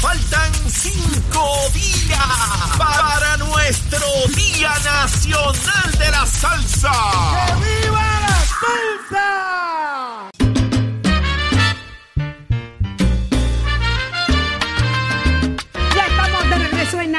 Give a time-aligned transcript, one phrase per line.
[0.00, 2.18] Faltan cinco días
[2.78, 6.92] para nuestro Día Nacional de la Salsa.
[7.46, 9.53] ¡Que viva la salsa!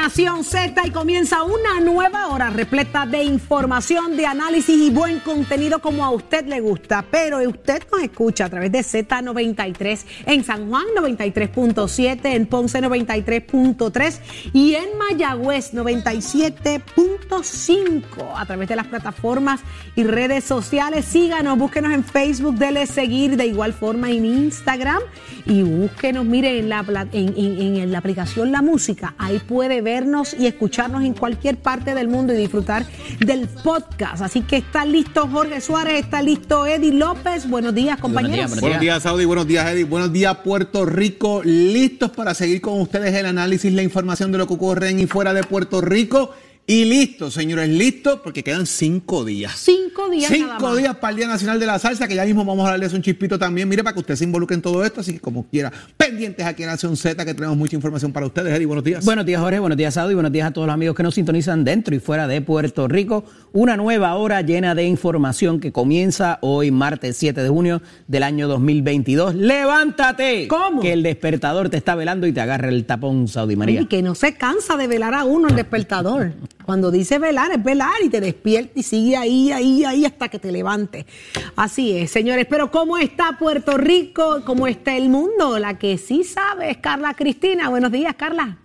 [0.06, 5.80] Nación Z y comienza una nueva hora repleta de información, de análisis y buen contenido
[5.80, 7.04] como a usted le gusta.
[7.10, 14.20] Pero usted nos escucha a través de Z93 en San Juan 93.7, en Ponce 93.3
[14.52, 18.02] y en Mayagüez 97.5
[18.36, 19.58] a través de las plataformas
[19.96, 21.04] y redes sociales.
[21.04, 25.00] Síganos, búsquenos en Facebook, dele seguir de igual forma en Instagram
[25.46, 29.16] y búsquenos, mire, en la, en, en- en la aplicación La Música.
[29.18, 32.84] Ahí puede vernos y escucharnos en cualquier parte del mundo y disfrutar
[33.18, 34.20] del podcast.
[34.20, 37.48] Así que está listo Jorge Suárez, está listo Eddie López.
[37.48, 38.60] Buenos días, compañeros.
[38.60, 39.24] Buenos días, Saudi.
[39.24, 39.84] Buenos días, Eddie.
[39.84, 41.40] Buenos días, Puerto Rico.
[41.44, 45.06] Listos para seguir con ustedes el análisis, la información de lo que ocurre en y
[45.06, 46.32] fuera de Puerto Rico.
[46.68, 49.52] Y listos, señores, listos, porque quedan cinco días.
[49.56, 50.76] Cinco días nada Cinco más.
[50.78, 53.02] días para el Día Nacional de la Salsa, que ya mismo vamos a darles un
[53.02, 53.68] chispito también.
[53.68, 56.64] Mire, para que usted se involucre en todo esto, así que como quiera, pendientes aquí
[56.64, 58.52] en Nación Z, que tenemos mucha información para ustedes.
[58.52, 59.04] Eddie, buenos días.
[59.04, 59.60] Buenos días, Jorge.
[59.60, 60.14] Buenos días, Saudi.
[60.14, 63.24] Buenos días a todos los amigos que nos sintonizan dentro y fuera de Puerto Rico.
[63.52, 68.48] Una nueva hora llena de información que comienza hoy, martes 7 de junio del año
[68.48, 69.36] 2022.
[69.36, 70.48] ¡Levántate!
[70.48, 70.80] ¿Cómo?
[70.82, 73.82] Que el despertador te está velando y te agarra el tapón, Saudi María.
[73.82, 76.32] Y que no se cansa de velar a uno el despertador.
[76.66, 80.40] Cuando dice velar, es velar y te despierta y sigue ahí, ahí, ahí hasta que
[80.40, 81.06] te levantes.
[81.54, 82.46] Así es, señores.
[82.50, 84.42] Pero ¿cómo está Puerto Rico?
[84.44, 85.60] ¿Cómo está el mundo?
[85.60, 87.68] La que sí sabe es Carla Cristina.
[87.68, 88.58] Buenos días, Carla.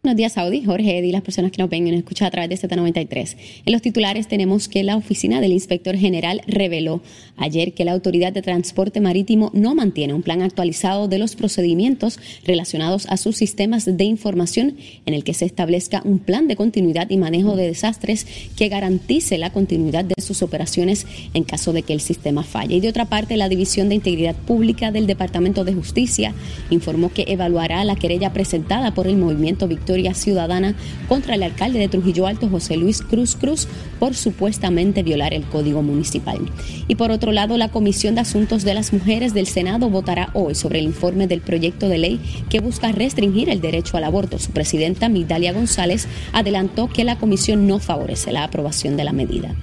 [0.00, 2.48] Buenos días, Saudi, Jorge, Eddie, las personas que nos ven y nos escuchan a través
[2.62, 3.36] de Z93.
[3.66, 7.02] En los titulares tenemos que la oficina del inspector general reveló
[7.36, 12.20] ayer que la Autoridad de Transporte Marítimo no mantiene un plan actualizado de los procedimientos
[12.44, 17.10] relacionados a sus sistemas de información en el que se establezca un plan de continuidad
[17.10, 18.24] y manejo de desastres
[18.56, 22.76] que garantice la continuidad de sus operaciones en caso de que el sistema falle.
[22.76, 26.34] Y de otra parte, la División de Integridad Pública del Departamento de Justicia
[26.70, 30.74] informó que evaluará la querella presentada por el movimiento Victoria Ciudadana
[31.08, 33.66] contra el alcalde de Trujillo Alto, José Luis Cruz Cruz,
[33.98, 36.38] por supuestamente violar el Código Municipal.
[36.86, 40.54] Y por otro lado, la Comisión de Asuntos de las Mujeres del Senado votará hoy
[40.54, 44.38] sobre el informe del proyecto de ley que busca restringir el derecho al aborto.
[44.38, 49.54] Su presidenta, Migdalia González, adelantó que la comisión no favorece la aprobación de la medida.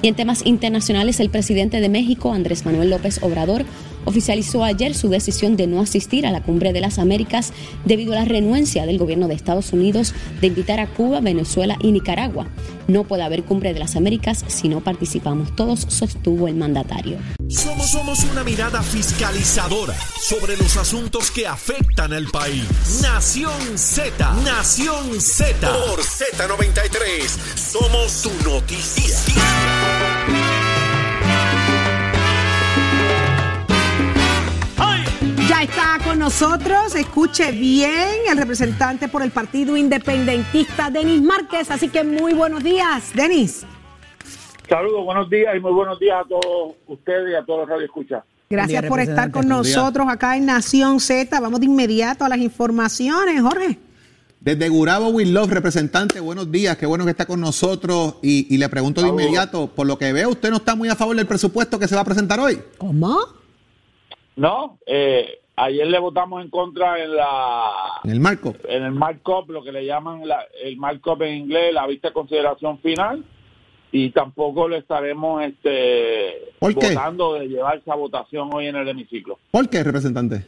[0.00, 3.64] Y en temas internacionales, el presidente de México, Andrés Manuel López Obrador,
[4.04, 7.52] oficializó ayer su decisión de no asistir a la Cumbre de las Américas
[7.84, 11.92] debido a la renuencia del gobierno de Estados Unidos de invitar a Cuba, Venezuela y
[11.92, 12.46] Nicaragua.
[12.86, 17.18] No puede haber Cumbre de las Américas si no participamos todos, sostuvo el mandatario.
[17.48, 22.64] Somos, somos una mirada fiscalizadora sobre los asuntos que afectan al país.
[23.02, 25.70] Nación Z, Nación Z.
[25.70, 29.67] Por Z93, somos su noticia.
[35.58, 37.90] Ya está con nosotros, escuche bien,
[38.30, 41.68] el representante por el Partido Independentista, Denis Márquez.
[41.72, 43.66] Así que muy buenos días, Denis.
[44.68, 48.22] Saludos, buenos días y muy buenos días a todos ustedes y a todos los radioescuchas.
[48.48, 51.40] Gracias día, por estar con nosotros acá en Nación Z.
[51.40, 53.80] Vamos de inmediato a las informaciones, Jorge.
[54.38, 58.14] Desde Gurabo Will Love, representante, buenos días, qué bueno que está con nosotros.
[58.22, 60.94] Y, y le pregunto de inmediato, por lo que veo, ¿usted no está muy a
[60.94, 62.60] favor del presupuesto que se va a presentar hoy?
[62.78, 63.18] ¿Cómo?
[64.36, 68.54] No, eh, ayer le votamos en contra en la En el marco.
[68.68, 72.14] en el markup, lo que le llaman la- el markup en inglés, la vista de
[72.14, 73.24] consideración final,
[73.90, 79.38] y tampoco le estaremos este votando de llevar esa votación hoy en el hemiciclo.
[79.50, 80.44] ¿Por qué, representante?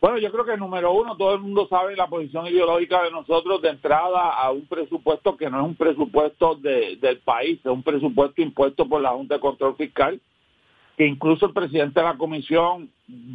[0.00, 3.62] Bueno, yo creo que número uno, todo el mundo sabe la posición ideológica de nosotros
[3.62, 7.82] de entrada a un presupuesto que no es un presupuesto de- del país, es un
[7.82, 10.20] presupuesto impuesto por la Junta de Control Fiscal,
[10.96, 12.90] que incluso el presidente de la comisión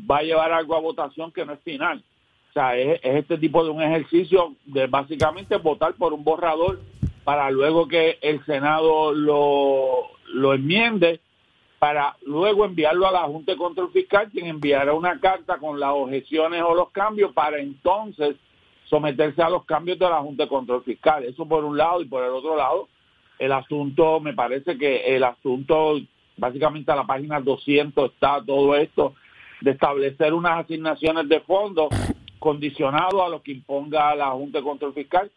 [0.10, 2.04] va a llevar algo a votación que no es final.
[2.50, 6.80] O sea, es, es este tipo de un ejercicio de básicamente votar por un borrador
[7.24, 11.20] para luego que el Senado lo, lo enmiende
[11.80, 15.92] para luego enviarlo a la Junta de Control Fiscal, quien enviará una carta con las
[15.94, 18.36] objeciones o los cambios para entonces
[18.86, 21.24] someterse a los cambios de la Junta de Control Fiscal.
[21.24, 22.90] Eso por un lado y por el otro lado,
[23.38, 26.00] el asunto, me parece que el asunto,
[26.40, 29.14] básicamente a la página 200 está todo esto,
[29.62, 31.90] de establecer unas asignaciones de fondos
[32.40, 35.30] condicionado a lo que imponga la Junta de Control Fiscal,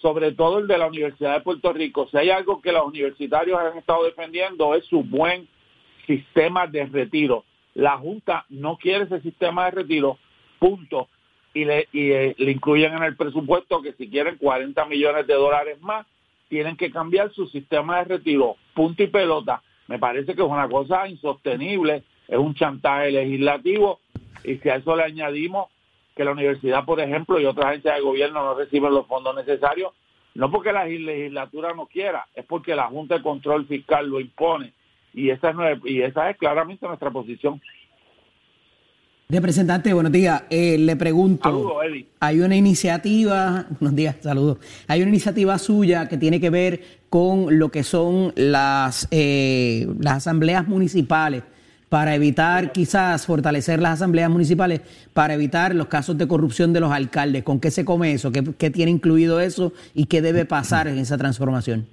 [0.00, 2.08] sobre todo el de la Universidad de Puerto Rico.
[2.10, 5.48] Si hay algo que los universitarios han estado defendiendo es su buen
[6.06, 7.44] sistema de retiro.
[7.74, 10.18] La Junta no quiere ese sistema de retiro,
[10.58, 11.08] punto.
[11.54, 15.80] y, le, eh, le incluyen en el presupuesto que si quieren 40 millones de dólares
[15.80, 16.06] más,
[16.48, 19.62] tienen que cambiar su sistema de retiro, punto y pelota.
[19.88, 24.00] Me parece que es una cosa insostenible, es un chantaje legislativo
[24.42, 25.68] y si a eso le añadimos
[26.14, 29.92] que la universidad, por ejemplo, y otras agencias de gobierno no reciben los fondos necesarios,
[30.34, 34.72] no porque la legislatura no quiera, es porque la Junta de Control Fiscal lo impone
[35.12, 37.60] y esa es, y esa es claramente nuestra posición.
[39.34, 40.44] Representante, buenos días.
[40.48, 41.80] Eh, le pregunto,
[42.20, 44.58] hay una iniciativa, buenos días, saludos.
[44.86, 50.18] Hay una iniciativa suya que tiene que ver con lo que son las, eh, las
[50.18, 51.42] asambleas municipales
[51.88, 54.82] para evitar quizás fortalecer las asambleas municipales,
[55.12, 57.42] para evitar los casos de corrupción de los alcaldes.
[57.42, 58.30] ¿Con qué se come eso?
[58.30, 59.72] ¿Qué, tiene incluido eso?
[59.94, 61.88] ¿Y qué debe pasar en esa transformación?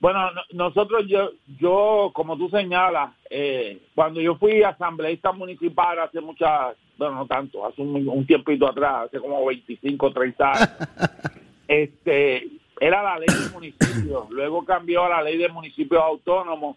[0.00, 6.74] Bueno, nosotros, yo, yo, como tú señalas, eh, cuando yo fui asambleísta municipal hace muchas,
[6.96, 10.70] bueno, no tanto, hace un, tiempito atrás, hace como 25, 30 años,
[11.68, 12.48] este,
[12.80, 16.76] era la ley del municipio, luego cambió a la ley de municipios autónomos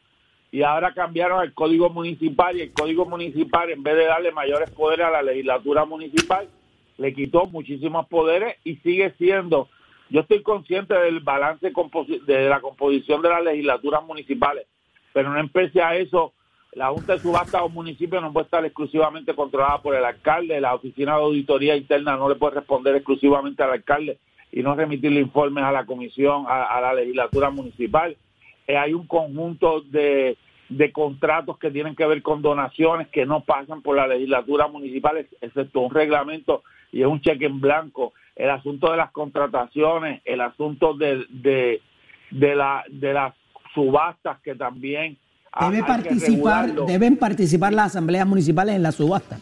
[0.51, 4.69] y ahora cambiaron el código municipal y el código municipal en vez de darle mayores
[4.71, 6.49] poderes a la legislatura municipal
[6.97, 9.67] le quitó muchísimos poderes y sigue siendo
[10.13, 11.73] yo estoy consciente del balance
[12.25, 14.65] de la composición de las legislaturas municipales
[15.11, 16.31] pero no empecé a eso
[16.73, 20.73] la Junta de Subasta o municipio no puede estar exclusivamente controlada por el alcalde, la
[20.73, 24.17] oficina de auditoría interna no le puede responder exclusivamente al alcalde
[24.51, 28.15] y no remitirle informes a la comisión, a la legislatura municipal.
[28.65, 30.37] Eh, hay un conjunto de,
[30.69, 35.27] de contratos que tienen que ver con donaciones que no pasan por la legislatura municipal,
[35.41, 38.13] excepto un reglamento y es un cheque en blanco.
[38.35, 41.81] El asunto de las contrataciones, el asunto de, de,
[42.31, 43.33] de, la, de las
[43.73, 45.17] subastas que también...
[45.59, 49.37] Debe participar, deben participar las asambleas municipales en la subasta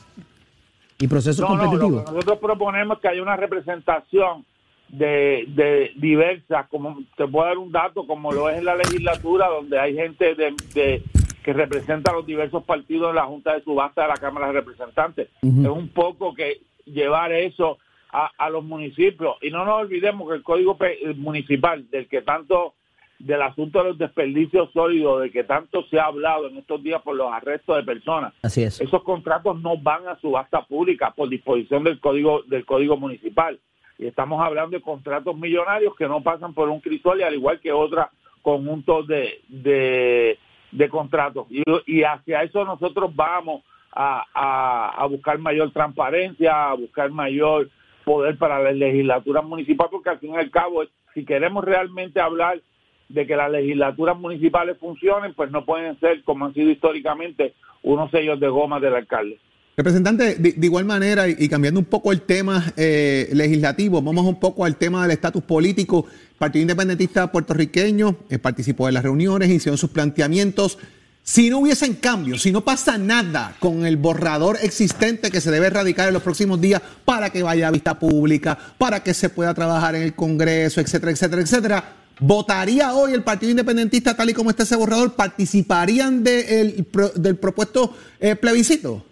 [0.99, 2.03] y procesos competitivos.
[2.05, 4.45] nosotros proponemos que haya una representación
[4.89, 9.47] de, de diversas, como te puedo dar un dato, como lo es en la legislatura,
[9.47, 11.01] donde hay gente de,
[11.43, 14.53] que representa a los diversos partidos en la Junta de Subasta de la Cámara de
[14.53, 15.29] Representantes.
[15.41, 17.77] Es un poco que llevar eso
[18.11, 19.35] a, a, los municipios.
[19.41, 20.77] Y no nos olvidemos que el Código
[21.15, 22.73] Municipal, del que tanto,
[23.19, 27.01] del asunto de los desperdicios sólidos, de que tanto se ha hablado en estos días
[27.01, 28.81] por los arrestos de personas, Así es.
[28.81, 33.59] esos contratos no van a subasta pública por disposición del Código, del Código Municipal
[34.01, 37.59] y estamos hablando de contratos millonarios que no pasan por un crisol y al igual
[37.59, 38.07] que otros
[38.41, 41.45] conjuntos de, de, contratos.
[41.85, 43.61] Y, hacia eso nosotros vamos
[43.91, 47.69] a, a, buscar mayor transparencia, a buscar mayor
[48.11, 52.61] poder para la legislatura municipal, porque al fin y al cabo, si queremos realmente hablar
[53.07, 57.53] de que las legislaturas municipales funcionen, pues no pueden ser, como han sido históricamente,
[57.83, 59.39] unos sellos de goma del alcalde.
[59.77, 64.65] Representante, de, igual manera, y, cambiando un poco el tema eh, legislativo, vamos un poco
[64.65, 66.05] al tema del estatus político.
[66.37, 70.77] Partido Independentista puertorriqueño eh, participó de las reuniones, hicieron sus planteamientos.
[71.23, 75.67] Si no hubiesen cambios, si no pasa nada con el borrador existente que se debe
[75.67, 79.53] erradicar en los próximos días para que vaya a vista pública, para que se pueda
[79.53, 81.83] trabajar en el Congreso, etcétera, etcétera, etcétera,
[82.19, 85.15] ¿votaría hoy el Partido Independentista tal y como está ese borrador?
[85.15, 89.05] ¿Participarían del propuesto eh, plebiscito?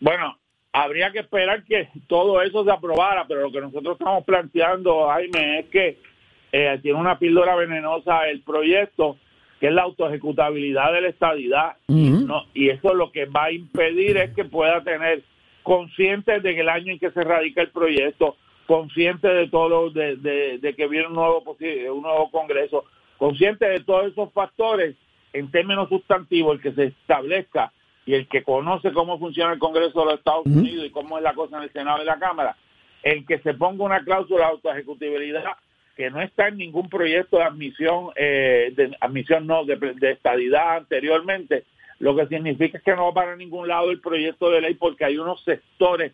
[0.00, 0.38] Bueno,
[0.72, 5.60] habría que esperar que todo eso se aprobara, pero lo que nosotros estamos planteando, Jaime,
[5.60, 5.98] es que
[6.52, 9.18] eh, tiene una píldora venenosa el proyecto,
[9.64, 11.76] que es la autoejecutabilidad de la estadidad.
[11.88, 12.44] ¿no?
[12.52, 15.22] Y eso lo que va a impedir es que pueda tener
[15.62, 20.16] consciente de que el año en que se radica el proyecto, consciente de todo, de,
[20.16, 22.84] de, que viene un nuevo, un nuevo Congreso,
[23.16, 24.96] consciente de todos esos factores
[25.32, 27.72] en términos sustantivos, el que se establezca
[28.04, 31.24] y el que conoce cómo funciona el Congreso de los Estados Unidos y cómo es
[31.24, 32.54] la cosa en el Senado y la Cámara,
[33.02, 35.56] el que se ponga una cláusula de autoejecutibilidad
[35.96, 40.76] que no está en ningún proyecto de admisión, eh, de admisión no, de, de, estadidad
[40.76, 41.64] anteriormente,
[42.00, 45.04] lo que significa es que no va para ningún lado el proyecto de ley porque
[45.04, 46.12] hay unos sectores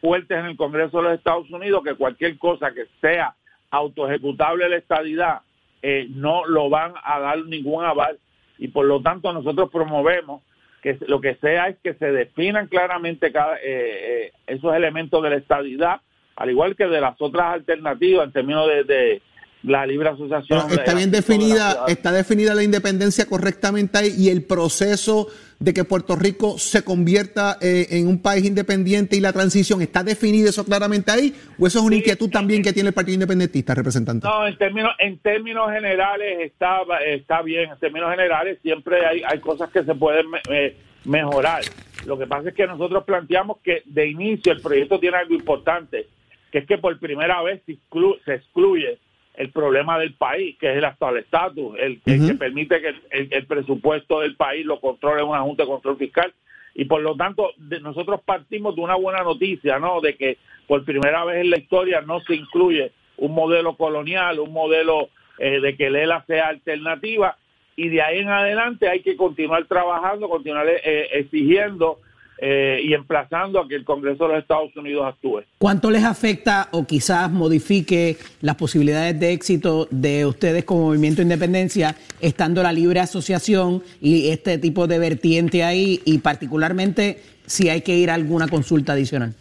[0.00, 3.34] fuertes en el Congreso de los Estados Unidos que cualquier cosa que sea
[3.70, 5.40] autoejecutable la estadidad
[5.80, 8.18] eh, no lo van a dar ningún aval.
[8.58, 10.42] Y por lo tanto nosotros promovemos
[10.82, 13.32] que lo que sea es que se definan claramente
[13.64, 16.00] eh, esos elementos de la estadidad,
[16.42, 19.22] al igual que de las otras alternativas en términos de,
[19.62, 20.72] la libre asociación.
[20.72, 25.28] está bien definida, está definida la independencia correctamente ahí y el proceso
[25.60, 30.02] de que Puerto Rico se convierta eh, en un país independiente y la transición, ¿está
[30.02, 31.32] definido eso claramente ahí?
[31.60, 34.26] ¿O eso es una inquietud también que tiene el Partido Independentista, representante?
[34.26, 39.38] No, en términos, en términos generales está, está bien, en términos generales siempre hay, hay
[39.38, 41.62] cosas que se pueden eh, mejorar.
[42.06, 46.08] Lo que pasa es que nosotros planteamos que de inicio el proyecto tiene algo importante,
[46.52, 47.78] que es que por primera vez se,
[48.24, 48.98] se excluye
[49.34, 54.20] el problema del país, que es el actual estatus, el, que permite que el, presupuesto
[54.20, 56.32] del país lo controle una Junta de Control Fiscal.
[56.74, 60.00] Y por lo tanto, nosotros partimos de una buena noticia, ¿no?
[60.00, 64.52] De que por primera vez en la historia no se incluye un modelo colonial, un
[64.52, 67.36] modelo eh, de que Lela sea alternativa.
[67.76, 71.98] Y de ahí en adelante hay que continuar trabajando, continuar eh, exigiendo
[72.44, 75.44] eh, y emplazando a que el Congreso de los Estados Unidos actúe.
[75.58, 81.94] ¿Cuánto les afecta o quizás modifique las posibilidades de éxito de ustedes como Movimiento Independencia,
[82.20, 87.94] estando la libre asociación y este tipo de vertiente ahí, y particularmente si hay que
[87.94, 89.36] ir a alguna consulta adicional?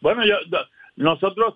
[0.00, 0.34] Bueno, yo,
[0.96, 1.54] nosotros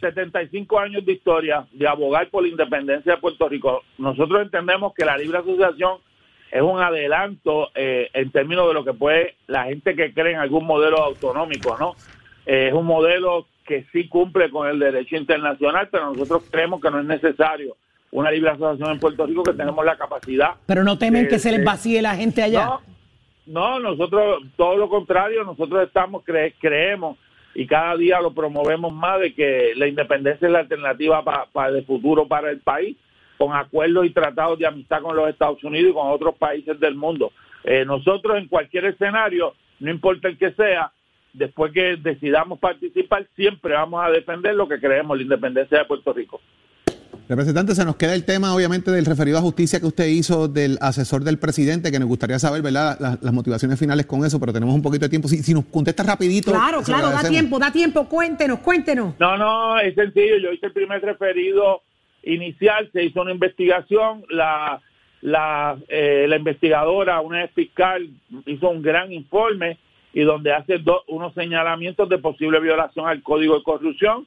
[0.00, 5.04] 75 años de historia de abogar por la independencia de Puerto Rico, nosotros entendemos que
[5.04, 5.98] la libre asociación
[6.50, 10.38] es un adelanto eh, en términos de lo que puede la gente que cree en
[10.38, 11.94] algún modelo autonómico, ¿no?
[12.46, 16.90] Eh, es un modelo que sí cumple con el derecho internacional, pero nosotros creemos que
[16.90, 17.76] no es necesario
[18.12, 20.50] una libre asociación en Puerto Rico, que tenemos la capacidad.
[20.64, 22.78] Pero no temen que se les vacíe la gente allá.
[23.46, 27.18] No, nosotros, todo lo contrario, nosotros estamos, creemos
[27.54, 31.84] y cada día lo promovemos más de que la independencia es la alternativa para el
[31.84, 32.96] futuro para el país
[33.38, 36.94] con acuerdos y tratados de amistad con los Estados Unidos y con otros países del
[36.94, 37.32] mundo.
[37.64, 40.92] Eh, nosotros en cualquier escenario, no importa el que sea,
[41.32, 46.12] después que decidamos participar, siempre vamos a defender lo que creemos, la independencia de Puerto
[46.12, 46.40] Rico.
[47.28, 50.78] Representante, se nos queda el tema, obviamente, del referido a justicia que usted hizo del
[50.80, 54.72] asesor del presidente, que nos gustaría saber, ¿verdad?, las, motivaciones finales con eso, pero tenemos
[54.72, 55.26] un poquito de tiempo.
[55.26, 56.52] Si, si nos contesta rapidito.
[56.52, 59.14] Claro, claro, da tiempo, da tiempo, cuéntenos, cuéntenos.
[59.18, 61.82] No, no, es sencillo, yo hice el primer referido
[62.26, 64.80] inicial, se hizo una investigación, la,
[65.22, 68.08] la, eh, la investigadora, una fiscal,
[68.44, 69.78] hizo un gran informe
[70.12, 74.26] y donde hace unos señalamientos de posible violación al Código de Corrupción.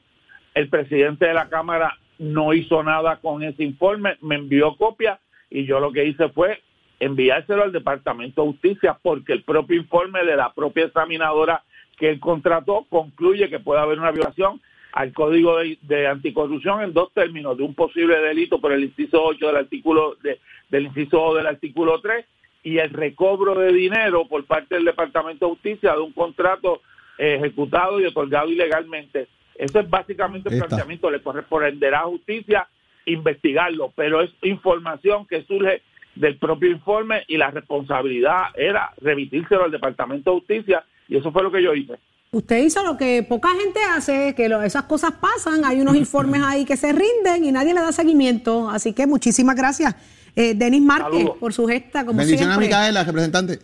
[0.54, 5.66] El presidente de la Cámara no hizo nada con ese informe, me envió copia y
[5.66, 6.62] yo lo que hice fue
[7.00, 11.64] enviárselo al Departamento de Justicia porque el propio informe de la propia examinadora
[11.98, 14.62] que él contrató concluye que puede haber una violación
[14.92, 19.48] al Código de, Anticorrupción en dos términos, de un posible delito por el inciso 8
[19.48, 22.26] del artículo de, del inciso del artículo 3
[22.64, 26.82] y el recobro de dinero por parte del Departamento de Justicia de un contrato
[27.18, 29.28] ejecutado y otorgado ilegalmente.
[29.56, 32.68] Eso es básicamente el planteamiento, le corresponderá a justicia
[33.06, 35.82] investigarlo, pero es información que surge
[36.16, 41.44] del propio informe y la responsabilidad era remitírselo al Departamento de Justicia y eso fue
[41.44, 41.96] lo que yo hice.
[42.32, 46.64] Usted hizo lo que poca gente hace, que esas cosas pasan, hay unos informes ahí
[46.64, 48.70] que se rinden y nadie le da seguimiento.
[48.70, 49.96] Así que muchísimas gracias,
[50.36, 53.60] eh, Denis Márquez, por su gesta, como Bendiciones a Micaela, representante.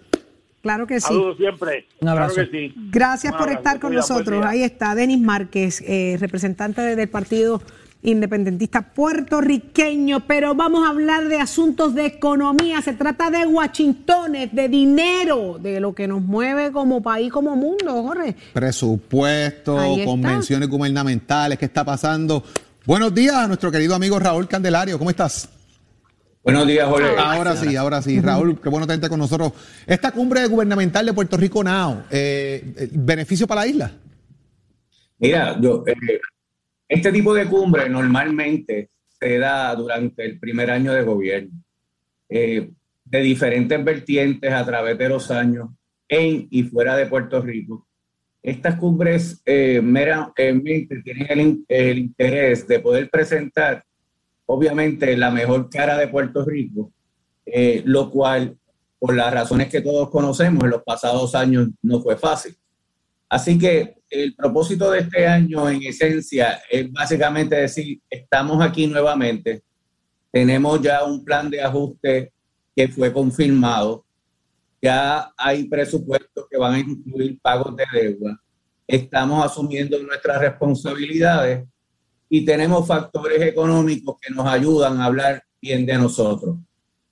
[0.63, 1.07] Claro que sí.
[1.09, 1.85] Saludos siempre.
[2.01, 2.41] Un abrazo.
[2.89, 4.43] Gracias por estar con nosotros.
[4.43, 7.61] Ahí está Denis Márquez, eh, representante del partido
[8.05, 12.81] independentista puertorriqueño, pero vamos a hablar de asuntos de economía.
[12.81, 18.03] Se trata de Washingtones, de dinero, de lo que nos mueve como país, como mundo,
[18.03, 18.35] Jorge.
[18.53, 22.43] Presupuesto, convenciones gubernamentales, ¿qué está pasando?
[22.85, 25.49] Buenos días a nuestro querido amigo Raúl Candelario, ¿cómo estás?
[26.43, 27.15] Buenos días, Jorge.
[27.17, 28.21] Ahora sí, ahora sí.
[28.21, 29.51] Raúl, qué bueno tenerte con nosotros.
[29.87, 33.91] Esta cumbre gubernamental de Puerto Rico Now, eh, eh, ¿beneficio para la isla?
[35.17, 35.95] Mira, yo, eh,
[36.95, 41.51] este tipo de cumbre normalmente se da durante el primer año de gobierno,
[42.29, 42.71] eh,
[43.03, 45.69] de diferentes vertientes a través de los años,
[46.07, 47.85] en y fuera de Puerto Rico.
[48.41, 53.83] Estas cumbres eh, meramente tienen el, el, interés de poder presentar,
[54.45, 56.93] obviamente, la mejor cara de Puerto Rico,
[57.45, 58.57] eh, lo cual,
[58.99, 62.55] por las razones que todos conocemos, en los pasados años no fue fácil.
[63.27, 69.63] Así que el propósito de este año, en esencia, es básicamente decir, estamos aquí nuevamente,
[70.31, 72.33] tenemos ya un plan de ajuste
[72.75, 74.05] que fue confirmado,
[74.81, 78.39] ya hay presupuestos que van a incluir pagos de deuda,
[78.87, 81.67] estamos asumiendo nuestras responsabilidades
[82.29, 86.57] y tenemos factores económicos que nos ayudan a hablar bien de nosotros.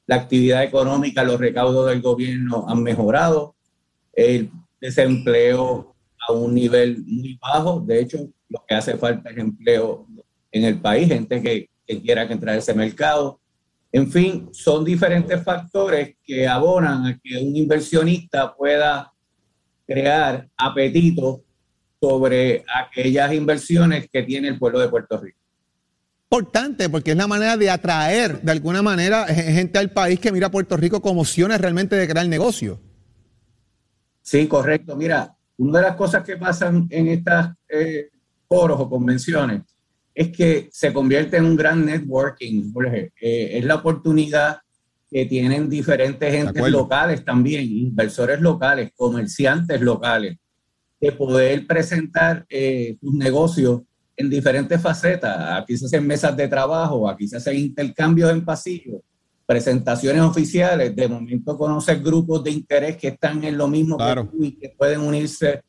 [0.05, 3.55] La actividad económica, los recaudos del gobierno han mejorado,
[4.13, 5.92] el desempleo
[6.27, 7.79] a un nivel muy bajo.
[7.79, 10.07] De hecho, lo que hace falta es empleo
[10.51, 11.69] en el país, gente que,
[12.01, 13.39] quiera que entrar a ese mercado.
[13.91, 19.13] En fin, son diferentes factores que abonan a que un inversionista pueda
[19.85, 21.43] crear apetito
[22.01, 25.37] sobre aquellas inversiones que tiene el pueblo de Puerto Rico.
[26.31, 30.47] Importante, porque es la manera de atraer de alguna manera gente al país que mira
[30.47, 32.79] a Puerto Rico como opciones realmente de crear negocio.
[34.23, 34.95] Sí, correcto.
[34.95, 38.09] Mira, una de las cosas que pasan en estas eh,
[38.47, 39.61] foros o convenciones,
[40.13, 43.11] es que se convierte en un gran networking, Jorge.
[43.19, 44.57] Eh, es la oportunidad
[45.09, 50.37] que tienen diferentes entes locales también, inversores locales, comerciantes locales,
[50.99, 53.81] de poder presentar eh, sus negocios
[54.15, 55.61] en diferentes facetas.
[55.61, 59.03] Aquí se hacen mesas de trabajo, aquí se hacen intercambios en pasillo,
[59.45, 60.95] presentaciones oficiales.
[60.95, 64.69] De momento conocer grupos de interés que están en lo mismo que tú y que
[64.77, 65.61] pueden unirse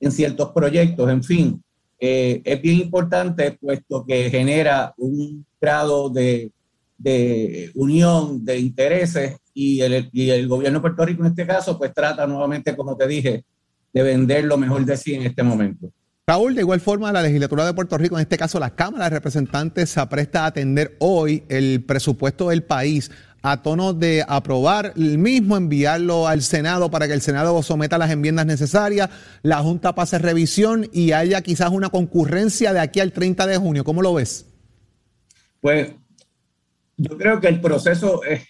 [0.00, 1.10] en ciertos proyectos.
[1.10, 1.62] En fin,
[1.98, 6.50] eh, es bien importante puesto que genera un grado de,
[6.98, 11.78] de unión de intereses y el, y el gobierno de Puerto Rico en este caso
[11.78, 13.44] pues trata nuevamente, como te dije,
[13.92, 15.92] de vender lo mejor de sí en este momento.
[16.24, 19.10] Raúl, de igual forma, la legislatura de Puerto Rico, en este caso la Cámara de
[19.10, 23.10] Representantes, se apresta a atender hoy el presupuesto del país
[23.42, 28.12] a tono de aprobar el mismo, enviarlo al Senado para que el Senado someta las
[28.12, 29.10] enmiendas necesarias,
[29.42, 33.82] la Junta pase revisión y haya quizás una concurrencia de aquí al 30 de junio.
[33.82, 34.46] ¿Cómo lo ves?
[35.60, 35.90] Pues
[36.98, 38.46] yo creo que el proceso es,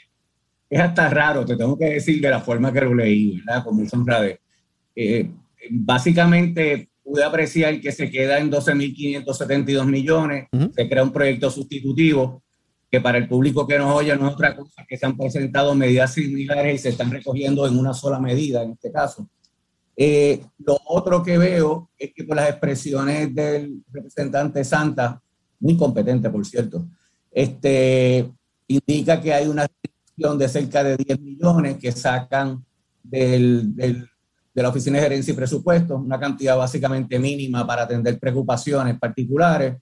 [0.69, 3.65] es hasta raro, te tengo que decir de la forma que lo leí, ¿verdad?
[3.65, 4.05] Como son
[4.95, 5.31] eh,
[5.71, 12.43] básicamente pude apreciar que se queda en 12.572 millones, se crea un proyecto sustitutivo
[12.91, 15.75] que para el público que nos oye no es otra cosa que se han presentado
[15.75, 19.29] medidas similares y se están recogiendo en una sola medida en este caso.
[19.97, 25.21] Eh, lo otro que veo es que por las expresiones del representante Santa,
[25.61, 26.87] muy competente por cierto,
[27.31, 28.31] este,
[28.67, 32.63] indica que hay una restricción de cerca de 10 millones que sacan
[33.03, 34.07] del, del
[34.55, 39.77] de la Oficina de Gerencia y Presupuestos, una cantidad básicamente mínima para atender preocupaciones particulares.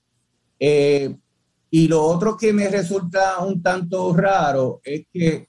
[0.59, 1.15] Eh,
[1.71, 5.49] y lo otro que me resulta un tanto raro es que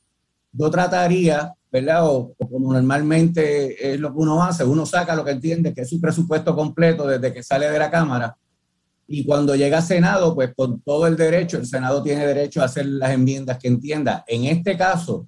[0.52, 2.08] yo trataría, ¿verdad?
[2.08, 5.90] O, como normalmente es lo que uno hace, uno saca lo que entiende que es
[5.90, 8.36] su presupuesto completo desde que sale de la Cámara
[9.14, 12.66] y cuando llega a Senado, pues con todo el derecho, el Senado tiene derecho a
[12.66, 14.24] hacer las enmiendas que entienda.
[14.26, 15.28] En este caso,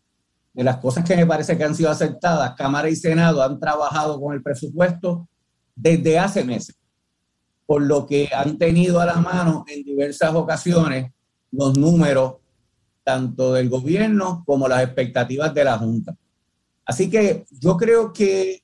[0.53, 4.21] de las cosas que me parece que han sido aceptadas, Cámara y Senado han trabajado
[4.21, 5.27] con el presupuesto
[5.75, 6.75] desde hace meses,
[7.65, 11.11] por lo que han tenido a la mano en diversas ocasiones
[11.51, 12.35] los números
[13.03, 16.15] tanto del gobierno como las expectativas de la Junta.
[16.85, 18.61] Así que yo creo que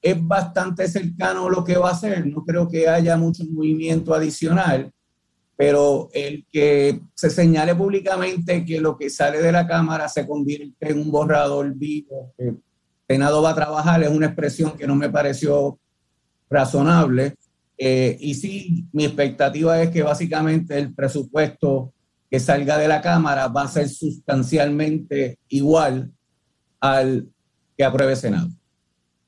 [0.00, 4.92] es bastante cercano lo que va a hacer, no creo que haya mucho movimiento adicional
[5.56, 10.90] pero el que se señale públicamente que lo que sale de la Cámara se convierte
[10.90, 12.54] en un borrador vivo, que
[13.08, 15.78] Senado va a trabajar, es una expresión que no me pareció
[16.48, 17.34] razonable.
[17.76, 21.92] Eh, y sí, mi expectativa es que básicamente el presupuesto
[22.30, 26.12] que salga de la Cámara va a ser sustancialmente igual
[26.80, 27.28] al
[27.76, 28.48] que apruebe Senado.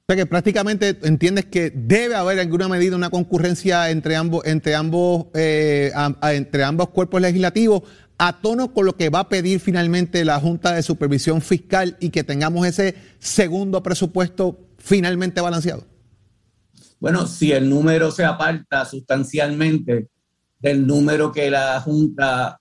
[0.07, 4.45] O sea que prácticamente entiendes que debe haber en alguna medida una concurrencia entre ambos,
[4.45, 5.93] entre ambos, eh,
[6.25, 7.85] entre ambos cuerpos legislativos
[8.19, 12.11] a tono con lo que va a pedir finalmente la Junta de Supervisión Fiscal y
[12.11, 15.87] que tengamos ese segundo presupuesto finalmente balanceado.
[17.01, 20.09] Bueno, si el número se aparta sustancialmente
[20.59, 22.61] del número que la Junta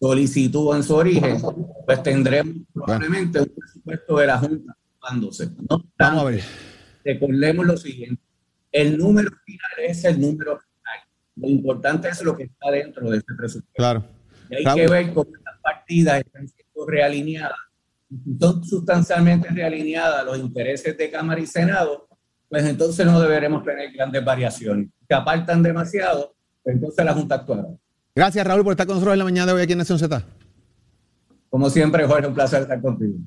[0.00, 1.42] solicitó en su origen,
[1.84, 4.76] pues tendremos probablemente un presupuesto de la Junta.
[5.98, 6.75] Vamos a ver
[7.06, 8.22] recordemos lo siguiente,
[8.72, 10.98] el número final es el número final.
[11.36, 13.72] Lo importante es lo que está dentro de este presupuesto.
[13.74, 14.04] Claro.
[14.50, 17.56] Y hay que ver cómo estas partidas están siendo realineadas.
[18.38, 22.08] Son sustancialmente realineadas los intereses de Cámara y Senado,
[22.48, 24.88] pues entonces no deberemos tener grandes variaciones.
[25.08, 27.66] Si apartan demasiado, pues entonces la Junta actuará.
[28.14, 30.22] Gracias, Raúl, por estar con nosotros en la mañana de hoy aquí en Nación Z.
[31.50, 33.18] Como siempre, Jorge, un placer estar contigo.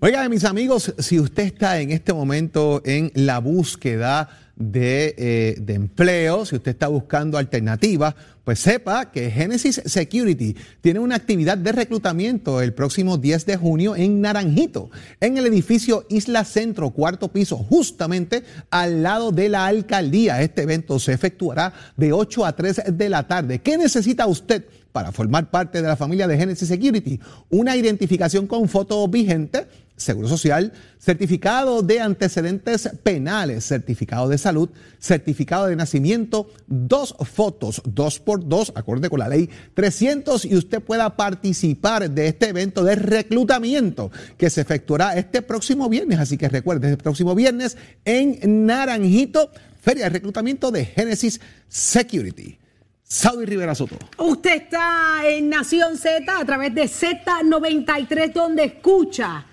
[0.00, 5.74] Oiga, mis amigos, si usted está en este momento en la búsqueda de, eh, de,
[5.74, 11.72] empleo, si usted está buscando alternativas, pues sepa que Genesis Security tiene una actividad de
[11.72, 14.88] reclutamiento el próximo 10 de junio en Naranjito,
[15.20, 20.42] en el edificio Isla Centro, cuarto piso, justamente al lado de la alcaldía.
[20.42, 23.58] Este evento se efectuará de 8 a 3 de la tarde.
[23.58, 24.64] ¿Qué necesita usted?
[24.98, 29.66] para formar parte de la familia de Genesis Security, una identificación con foto vigente,
[29.98, 38.20] Seguro Social, certificado de antecedentes penales, certificado de salud, certificado de nacimiento, dos fotos, dos
[38.20, 42.94] por dos, acorde con la ley 300, y usted pueda participar de este evento de
[42.94, 46.20] reclutamiento que se efectuará este próximo viernes.
[46.20, 52.58] Así que recuerde, este próximo viernes en Naranjito, Feria de Reclutamiento de Genesis Security.
[53.02, 53.96] Saudi Rivera Soto.
[54.18, 59.46] Usted está en Nación Z a través de Z93, donde escucha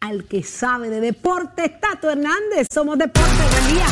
[0.00, 2.68] al que sabe de deporte, Tato Hernández.
[2.70, 3.86] Somos Deporte, buen día.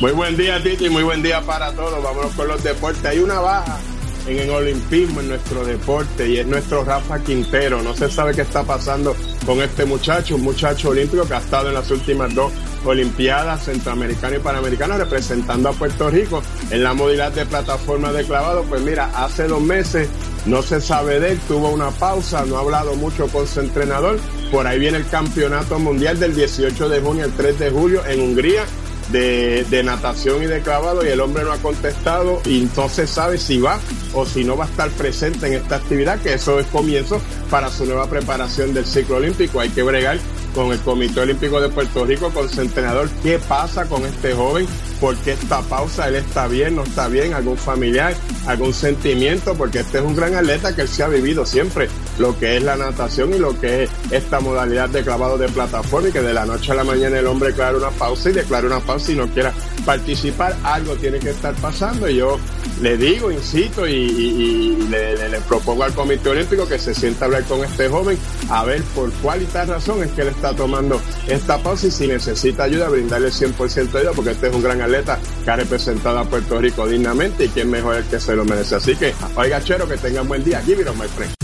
[0.00, 2.02] Muy buen día, Titi, muy buen día para todos.
[2.02, 3.04] Vámonos con los deportes.
[3.04, 3.78] Hay una baja
[4.26, 7.82] en el olimpismo, en nuestro deporte, y es nuestro Rafa Quintero.
[7.82, 9.14] No se sabe qué está pasando
[9.46, 12.52] con este muchacho, un muchacho olímpico que ha estado en las últimas dos
[12.84, 18.62] Olimpiadas Centroamericana y Panamericana representando a Puerto Rico en la modalidad de plataforma de clavado.
[18.64, 20.08] Pues mira, hace dos meses
[20.46, 24.18] no se sabe de él, tuvo una pausa, no ha hablado mucho con su entrenador.
[24.50, 28.20] Por ahí viene el campeonato mundial del 18 de junio al 3 de julio en
[28.20, 28.64] Hungría
[29.08, 33.38] de, de, natación y de clavado y el hombre no ha contestado y entonces sabe
[33.38, 33.78] si va
[34.14, 37.70] o si no va a estar presente en esta actividad, que eso es comienzo para
[37.70, 39.60] su nueva preparación del ciclo olímpico.
[39.60, 40.18] Hay que bregar
[40.54, 44.66] con el Comité Olímpico de Puerto Rico, con su entrenador, qué pasa con este joven,
[45.00, 48.14] por qué esta pausa, él está bien, no está bien, algún familiar,
[48.46, 51.88] algún sentimiento, porque este es un gran atleta que él se ha vivido siempre,
[52.18, 56.08] lo que es la natación y lo que es esta modalidad de clavado de plataforma
[56.08, 58.66] y que de la noche a la mañana el hombre declara una pausa y declara
[58.66, 59.52] una pausa y no quiera
[59.84, 62.38] participar, algo tiene que estar pasando y yo
[62.80, 65.14] le digo, incito y, le,
[65.48, 68.18] propongo al Comité Olímpico que se sienta a hablar con este joven
[68.50, 71.90] a ver por cuál y tal razón es que él está tomando esta pausa y
[71.90, 75.56] si necesita ayuda, brindarle 100% de ayuda porque este es un gran atleta que ha
[75.56, 78.76] representado a Puerto Rico dignamente y quien mejor el que se lo merece.
[78.76, 80.62] Así que, oiga, chero, que tengan buen día.
[80.62, 81.43] Give it my friend.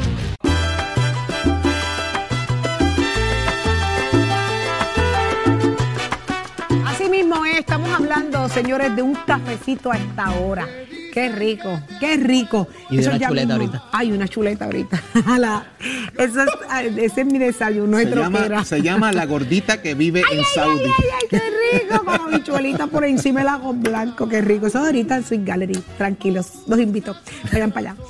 [8.11, 10.67] Hablando, señores, de un cafecito a esta hora.
[11.13, 12.67] Qué rico, qué rico.
[12.89, 13.83] Y de una chuleta ahorita.
[13.91, 15.01] Hay una chuleta ahorita.
[15.37, 15.65] La,
[16.17, 16.49] eso es,
[16.97, 17.97] ese es mi desayuno.
[17.97, 20.79] Se llama, se llama la gordita que vive ay, en ay, Saudi.
[20.83, 22.05] Ay, ay, ay, qué rico.
[22.05, 24.27] Como bichuelita por encima del lago blanco.
[24.27, 24.67] Qué rico.
[24.67, 25.83] Eso ahorita en Sweet Gallery.
[25.97, 26.63] Tranquilos.
[26.67, 27.15] Los invito.
[27.51, 28.01] Vayan para allá.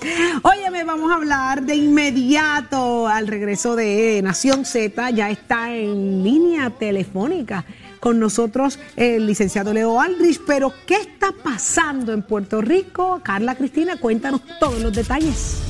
[0.43, 5.09] Óyeme, vamos a hablar de inmediato al regreso de Nación Z.
[5.11, 7.65] Ya está en línea telefónica
[8.01, 10.41] con nosotros el licenciado Leo Aldrich.
[10.45, 13.21] Pero, ¿qué está pasando en Puerto Rico?
[13.23, 15.61] Carla Cristina, cuéntanos todos los detalles.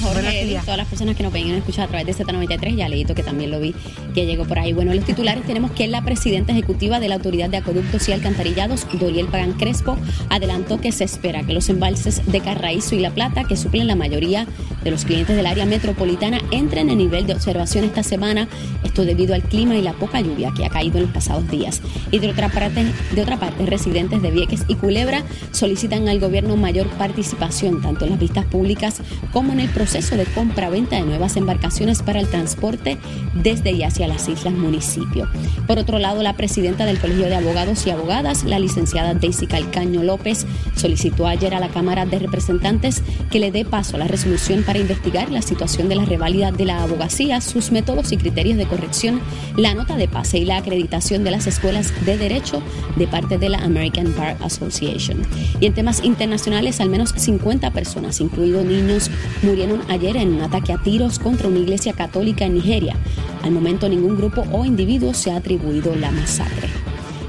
[0.00, 2.76] Jorge, Edith, todas las personas que nos ven y nos escuchan a través de Z93,
[2.76, 3.74] ya leíto que también lo vi,
[4.14, 4.72] que llegó por ahí.
[4.72, 8.86] Bueno, los titulares tenemos que la presidenta ejecutiva de la Autoridad de Acueductos y Alcantarillados,
[8.98, 9.96] Doriel Pagan Crespo,
[10.30, 13.96] adelantó que se espera que los embalses de Carraízo y La Plata, que suplen la
[13.96, 14.46] mayoría
[14.82, 18.48] de los clientes del área metropolitana, entren en nivel de observación esta semana,
[18.84, 21.82] esto debido al clima y la poca lluvia que ha caído en los pasados días.
[22.10, 26.56] Y de otra parte, de otra parte residentes de Vieques y Culebra solicitan al gobierno
[26.56, 29.00] mayor participación, tanto en las vistas públicas
[29.32, 32.98] como en el proceso de compra-venta de nuevas embarcaciones para el transporte
[33.34, 35.28] desde y hacia las islas municipio.
[35.66, 40.04] Por otro lado, la presidenta del Colegio de Abogados y Abogadas, la licenciada Daisy Calcaño
[40.04, 44.62] López, solicitó ayer a la Cámara de Representantes que le dé paso a la resolución
[44.62, 48.66] para investigar la situación de la reválida de la abogacía, sus métodos y criterios de
[48.66, 49.20] corrección,
[49.56, 52.62] la nota de pase y la acreditación de las escuelas de derecho
[52.94, 55.22] de parte de la American Bar Association.
[55.58, 59.10] Y en temas internacionales, al menos 50 personas, incluidos niños,
[59.42, 62.96] murieron ayer en un ataque a tiros contra una iglesia católica en Nigeria.
[63.42, 66.81] Al momento ningún grupo o individuo se ha atribuido la masacre.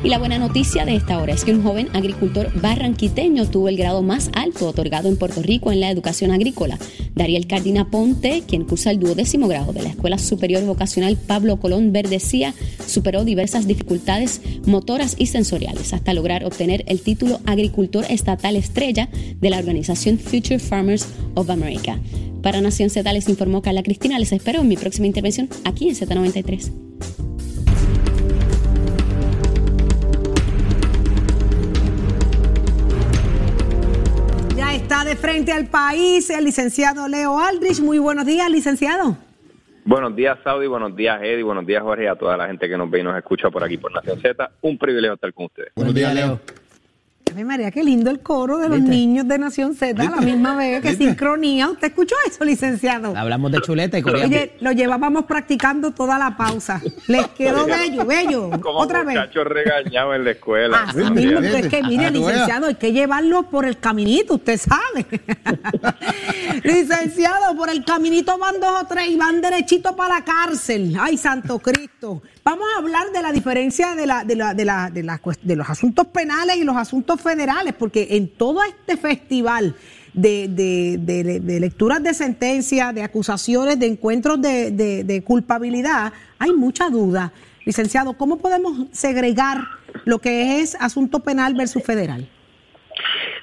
[0.04, 3.78] Y la buena noticia de esta hora es que un joven agricultor barranquiteño tuvo el
[3.78, 6.78] grado más alto otorgado en Puerto Rico en la educación agrícola.
[7.16, 11.94] Dariel Cardina Ponte, quien cursa el duodécimo grado de la Escuela Superior Vocacional Pablo Colón
[11.94, 12.54] Verdecía,
[12.86, 19.08] superó diversas dificultades motoras y sensoriales hasta lograr obtener el título Agricultor Estatal Estrella
[19.40, 21.98] de la organización Future Farmers of America.
[22.42, 24.20] Para Nación Z les informó Carla Cristina.
[24.20, 26.72] Les espero en mi próxima intervención aquí en Z93.
[35.04, 37.82] Está de frente al país el licenciado Leo Aldrich.
[37.82, 39.18] Muy buenos días, licenciado.
[39.86, 40.68] Buenos días, Saudi.
[40.68, 41.44] Buenos días, Eddie.
[41.44, 42.08] Buenos días, Jorge.
[42.08, 44.52] A toda la gente que nos ve y nos escucha por aquí por Nación Z.
[44.62, 45.72] Un privilegio estar con ustedes.
[45.76, 46.40] Buenos días, Leo.
[47.36, 48.92] Ay, María, qué lindo el coro de los ¿Viste?
[48.92, 51.06] niños de Nación Z a la misma vez, que ¿Viste?
[51.06, 51.68] sincronía.
[51.68, 53.16] ¿Usted escuchó eso, licenciado?
[53.18, 54.28] Hablamos de chuleta y coreano.
[54.28, 56.80] Oye, lo llevábamos practicando toda la pausa.
[57.08, 58.50] Les quedó bello, bello.
[58.62, 59.16] Como Otra vez.
[59.18, 60.84] muchachos regañados en la escuela.
[60.84, 61.60] Así Viste, mismo, viste.
[61.60, 65.06] es que mire, Ah, licenciado, hay que llevarlo por el caminito, usted sabe.
[66.64, 70.96] licenciado, por el caminito van dos o tres y van derechito para la cárcel.
[71.00, 72.22] Ay, santo Cristo.
[72.46, 75.56] Vamos a hablar de la diferencia de, la, de, la, de, la, de, la de
[75.56, 79.76] los asuntos penales y los asuntos federales, porque en todo este festival
[80.14, 87.32] de, lecturas de sentencia, de acusaciones, de encuentros de culpabilidad, hay mucha duda.
[87.66, 89.60] Licenciado, ¿cómo podemos segregar
[90.04, 92.28] lo que es asunto penal versus federal?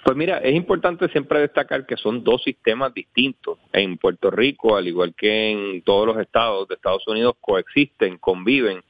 [0.04, 3.58] Pues mira, es importante siempre destacar que son dos sistemas distintos.
[3.72, 8.82] En Puerto Rico, al igual que en todos los estados de Estados Unidos, coexisten, conviven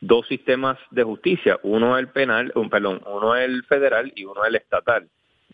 [0.00, 1.58] dos sistemas de justicia.
[1.62, 5.08] Uno el penal, un, perdón, uno el federal y uno el estatal.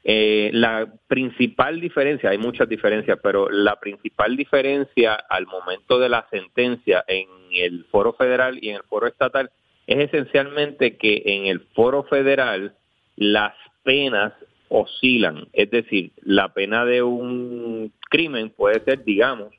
[0.04, 6.26] Eh, la principal diferencia, hay muchas diferencias, pero la principal diferencia al momento de la
[6.30, 9.50] sentencia en el foro federal y en el foro estatal
[9.86, 12.74] es esencialmente que en el foro federal
[13.16, 14.32] las penas
[14.68, 19.52] oscilan, es decir, la pena de un crimen puede ser, digamos,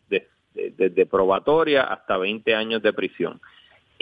[0.53, 3.39] desde probatoria hasta 20 años de prisión.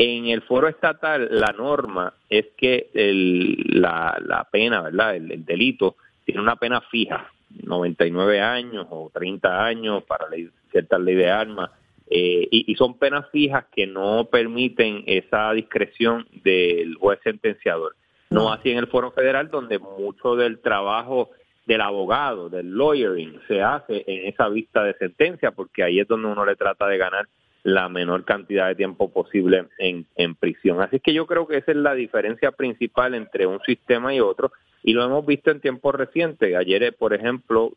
[0.04, 5.16] En el foro estatal, la norma es que la, pena, ¿verdad?
[5.16, 11.14] El, delito tiene una pena fija, 99 años o 30 años para ley, cierta ley
[11.14, 11.70] de armas,
[12.10, 17.96] eh, y, y, son penas fijas que no permiten esa discreción del juez sentenciador.
[18.32, 21.30] No así en el Foro Federal, donde mucho del trabajo
[21.68, 26.28] del abogado, del lawyering, se hace en esa vista de sentencia, porque ahí es donde
[26.28, 27.28] uno le trata de ganar
[27.64, 30.82] la menor cantidad de tiempo posible en, en prisión.
[30.82, 34.52] Así que yo creo que esa es la diferencia principal entre un sistema y otro,
[34.84, 36.56] y lo hemos visto en tiempos recientes.
[36.56, 37.74] Ayer, por ejemplo,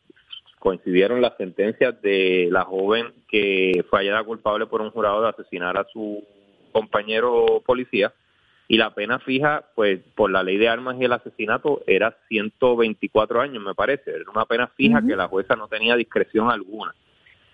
[0.59, 5.77] coincidieron las sentencias de la joven que fue hallada culpable por un jurado de asesinar
[5.77, 6.25] a su
[6.73, 8.13] compañero policía
[8.67, 13.43] y la pena fija, pues por la ley de armas y el asesinato era 124
[13.43, 14.11] años, me parece.
[14.11, 16.95] Era una pena fija que la jueza no tenía discreción alguna.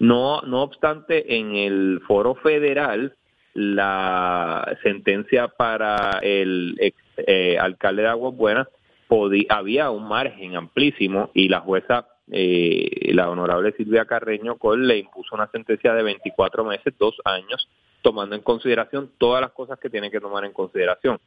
[0.01, 3.15] No, no obstante, en el foro federal,
[3.55, 8.67] la sentencia para el ex, eh, alcalde de Aguas Buenas
[9.49, 15.35] había un margen amplísimo y la jueza, eh, la honorable Silvia Carreño Col, le impuso
[15.35, 17.69] una sentencia de 24 meses, dos años,
[18.03, 21.19] tomando en consideración todas las cosas que tiene que tomar en consideración.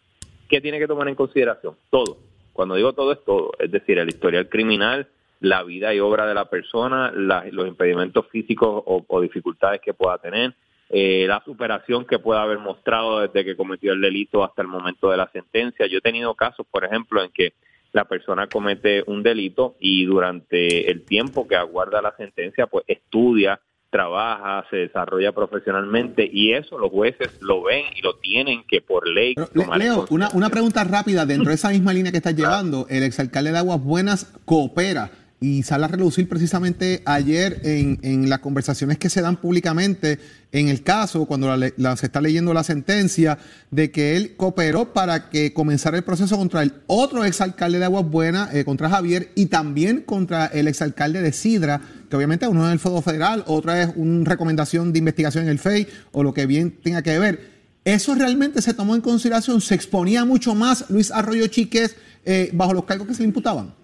[0.50, 1.76] ¿Qué tiene que tomar en consideración?
[1.90, 2.18] Todo.
[2.54, 5.08] Cuando digo todo es todo, es decir, el historial criminal,
[5.44, 10.56] la vida y obra de la persona, los impedimentos físicos o, dificultades que pueda tener,
[10.90, 15.10] eh, la superación que pueda haber mostrado desde que cometió el delito hasta el momento
[15.10, 15.86] de la sentencia.
[15.88, 17.56] Yo he tenido casos, por ejemplo, en que
[17.92, 23.60] la persona comete un delito y durante el tiempo que aguarda la sentencia, pues estudia
[23.90, 29.08] trabaja, se desarrolla profesionalmente y eso los jueces lo ven y lo tienen que por
[29.08, 29.36] ley.
[29.78, 32.88] Leo, una, una pregunta rápida dentro de esa misma línea que estás llevando.
[32.90, 35.12] El exalcalde de Aguas Buenas coopera
[35.44, 40.18] y sale a relucir precisamente ayer en, las conversaciones que se dan públicamente
[40.54, 43.38] en el caso, cuando la, se está leyendo la sentencia,
[43.70, 48.06] de que él cooperó para que comenzara el proceso contra el otro exalcalde de Aguas
[48.06, 52.72] Buenas, eh, contra Javier, y también contra el exalcalde de Sidra, que obviamente uno es
[52.72, 56.46] el Fuego Federal, otra es una recomendación de investigación en el FEI, o lo que
[56.46, 57.50] bien tenga que ver.
[57.84, 59.60] ¿Eso realmente se tomó en consideración?
[59.60, 63.83] ¿Se exponía mucho más Luis Arroyo Chiques eh, bajo los cargos que se le imputaban?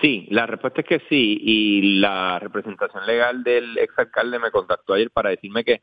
[0.00, 5.10] Sí, la respuesta es que sí, y la representación legal del exalcalde me contactó ayer
[5.10, 5.80] para decirme que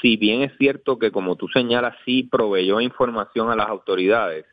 [0.00, 4.46] si bien es cierto que como tú señalas, sí proveyó información a las autoridades,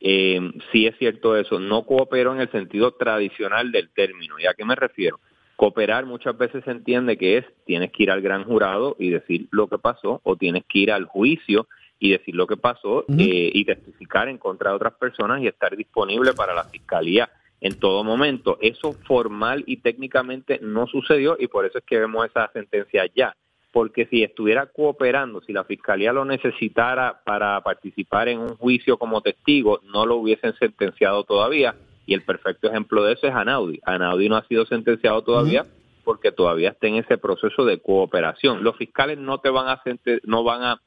[0.00, 0.40] eh,
[0.70, 4.38] sí es cierto eso, no cooperó en el sentido tradicional del término.
[4.38, 5.18] ¿Y a qué me refiero?
[5.56, 9.48] Cooperar muchas veces se entiende que es tienes que ir al gran jurado y decir
[9.50, 11.66] lo que pasó o tienes que ir al juicio
[11.98, 15.76] y decir lo que pasó eh, y testificar en contra de otras personas y estar
[15.76, 17.30] disponible para la fiscalía
[17.64, 18.58] en todo momento.
[18.60, 23.34] Eso formal y técnicamente no sucedió y por eso es que vemos esa sentencia ya.
[23.72, 29.22] Porque si estuviera cooperando, si la fiscalía lo necesitara para participar en un juicio como
[29.22, 31.74] testigo, no lo hubiesen sentenciado todavía.
[32.04, 33.80] Y el perfecto ejemplo de eso es Anaudi.
[33.84, 35.64] Anaudi no ha sido sentenciado todavía
[36.04, 38.62] porque todavía está en ese proceso de cooperación.
[38.62, 39.80] Los fiscales no te van a
[40.24, 40.80] no van a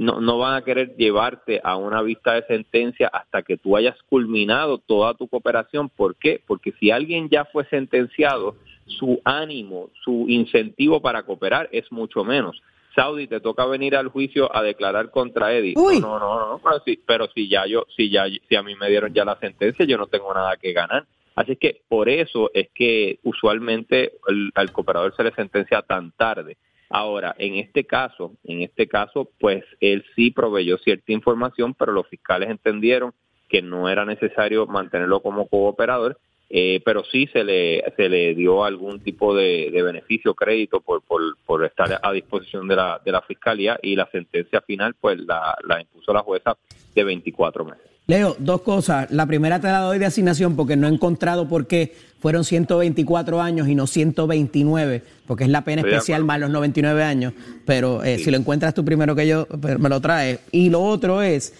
[0.00, 4.02] no, no van a querer llevarte a una vista de sentencia hasta que tú hayas
[4.04, 5.90] culminado toda tu cooperación.
[5.90, 6.40] ¿Por qué?
[6.46, 12.62] Porque si alguien ya fue sentenciado, su ánimo, su incentivo para cooperar es mucho menos.
[12.94, 15.74] Saudi, te toca venir al juicio a declarar contra Eddie.
[16.00, 18.74] No, no, no, no, pero si, pero si ya yo, si ya, si a mí
[18.76, 21.04] me dieron ya la sentencia, yo no tengo nada que ganar.
[21.36, 24.12] Así que por eso es que usualmente
[24.54, 26.56] al cooperador se le sentencia tan tarde.
[26.90, 32.08] Ahora, en este caso, en este caso, pues él sí proveyó cierta información, pero los
[32.08, 33.14] fiscales entendieron
[33.48, 38.64] que no era necesario mantenerlo como cooperador, eh, pero sí se le, se le dio
[38.64, 43.22] algún tipo de, beneficio, crédito por, por, por, estar a disposición de la, de la
[43.22, 46.56] fiscalía y la sentencia final pues la, la impuso la jueza
[46.92, 47.90] de 24 meses.
[48.10, 49.08] Leo, dos cosas.
[49.12, 53.40] La primera te la doy de asignación porque no he encontrado por qué fueron 124
[53.40, 57.34] años y no 129, porque es la pena especial más los 99 años.
[57.64, 60.40] Pero eh, si lo encuentras tú primero que yo, pues, me lo traes.
[60.50, 61.54] Y lo otro es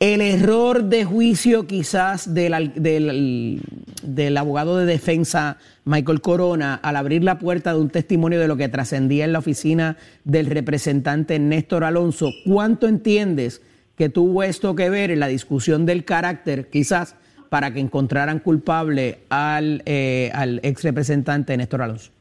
[0.00, 3.62] el error de juicio quizás del, del,
[4.02, 8.56] del, abogado de defensa Michael Corona al abrir la puerta de un testimonio de lo
[8.56, 12.32] que trascendía en la oficina del representante Néstor Alonso.
[12.44, 13.62] ¿Cuánto entiendes
[13.96, 17.16] que tuvo esto que ver en la discusión del carácter quizás
[17.48, 22.12] para que encontraran culpable al, eh, al ex representante Néstor Alonso?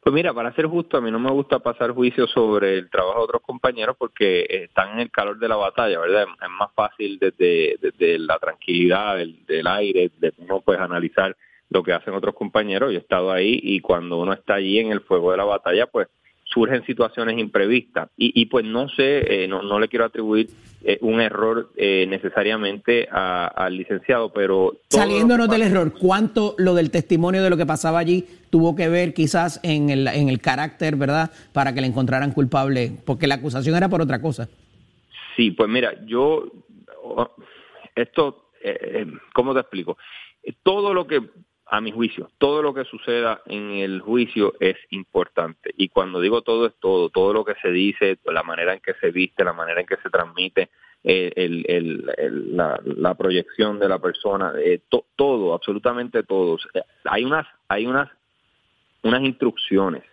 [0.00, 3.18] Pues mira, para ser justo, a mí no me gusta pasar juicio sobre el trabajo
[3.18, 6.22] de otros compañeros porque están en el calor de la batalla, ¿verdad?
[6.42, 11.36] Es más fácil desde, desde la tranquilidad del, del, aire, de uno pues analizar
[11.70, 12.90] lo que hacen otros compañeros.
[12.90, 15.86] Yo he estado ahí y cuando uno está allí en el fuego de la batalla,
[15.86, 16.08] pues
[16.52, 18.08] surgen situaciones imprevistas.
[18.16, 20.50] Y, y pues no sé, eh, no, no le quiero atribuir
[20.82, 24.78] eh, un error eh, necesariamente al licenciado, pero...
[24.88, 29.14] Saliéndonos del error, ¿cuánto lo del testimonio de lo que pasaba allí tuvo que ver
[29.14, 32.92] quizás en el, en el carácter, verdad, para que le encontraran culpable?
[33.04, 34.48] Porque la acusación era por otra cosa.
[35.36, 36.44] Sí, pues mira, yo...
[37.94, 38.48] Esto,
[39.34, 39.98] ¿cómo te explico?
[40.62, 41.20] Todo lo que
[41.72, 45.72] a mi juicio, todo lo que suceda en el juicio es importante.
[45.78, 48.92] Y cuando digo todo es todo, todo lo que se dice, la manera en que
[49.00, 50.68] se viste, la manera en que se transmite,
[51.02, 52.04] el,
[52.54, 54.80] la, proyección de la persona, eh,
[55.16, 56.58] todo, absolutamente todo.
[57.04, 58.10] Hay unas, hay unas,
[59.02, 60.04] unas instrucciones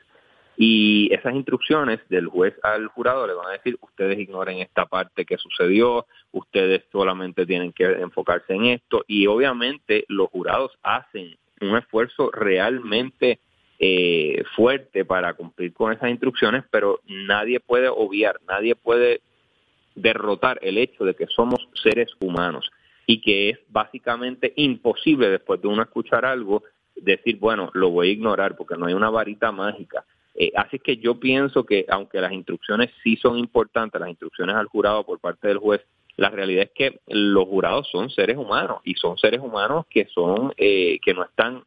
[0.56, 5.26] y esas instrucciones del juez al jurado le van a decir, ustedes ignoren esta parte
[5.26, 11.78] que sucedió, ustedes solamente tienen que enfocarse en esto y obviamente los jurados hacen un
[11.78, 13.40] esfuerzo realmente
[13.80, 19.22] eh, fuerte para cumplir con esas instrucciones, pero nadie puede obviar, nadie puede
[19.96, 22.70] derrotar el hecho de que somos seres humanos
[23.06, 26.64] y que es básicamente imposible después de uno escuchar algo
[26.96, 30.06] decir, bueno, lo voy a ignorar porque no hay una varita mágica.
[30.36, 34.68] Eh, así que yo pienso que aunque las instrucciones sí son importantes, las instrucciones al
[34.68, 35.82] jurado por parte del juez,
[36.20, 40.54] la realidad es que los jurados son seres humanos y son seres humanos que son
[40.58, 41.64] eh, que no están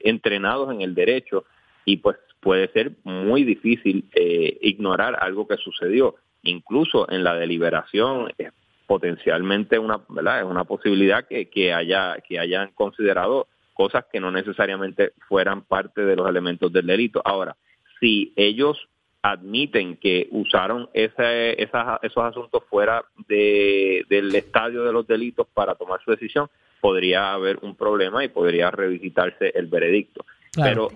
[0.00, 1.44] entrenados en el derecho
[1.84, 6.16] y pues puede ser muy difícil eh, ignorar algo que sucedió.
[6.42, 8.52] Incluso en la deliberación es
[8.86, 14.30] potencialmente una verdad es una posibilidad que, que haya que hayan considerado cosas que no
[14.30, 17.20] necesariamente fueran parte de los elementos del delito.
[17.24, 17.56] Ahora
[18.00, 18.78] si ellos
[19.24, 25.98] admiten que usaron ese, esos asuntos fuera de, del estadio de los delitos para tomar
[26.04, 30.26] su decisión, podría haber un problema y podría revisitarse el veredicto.
[30.54, 30.90] Pero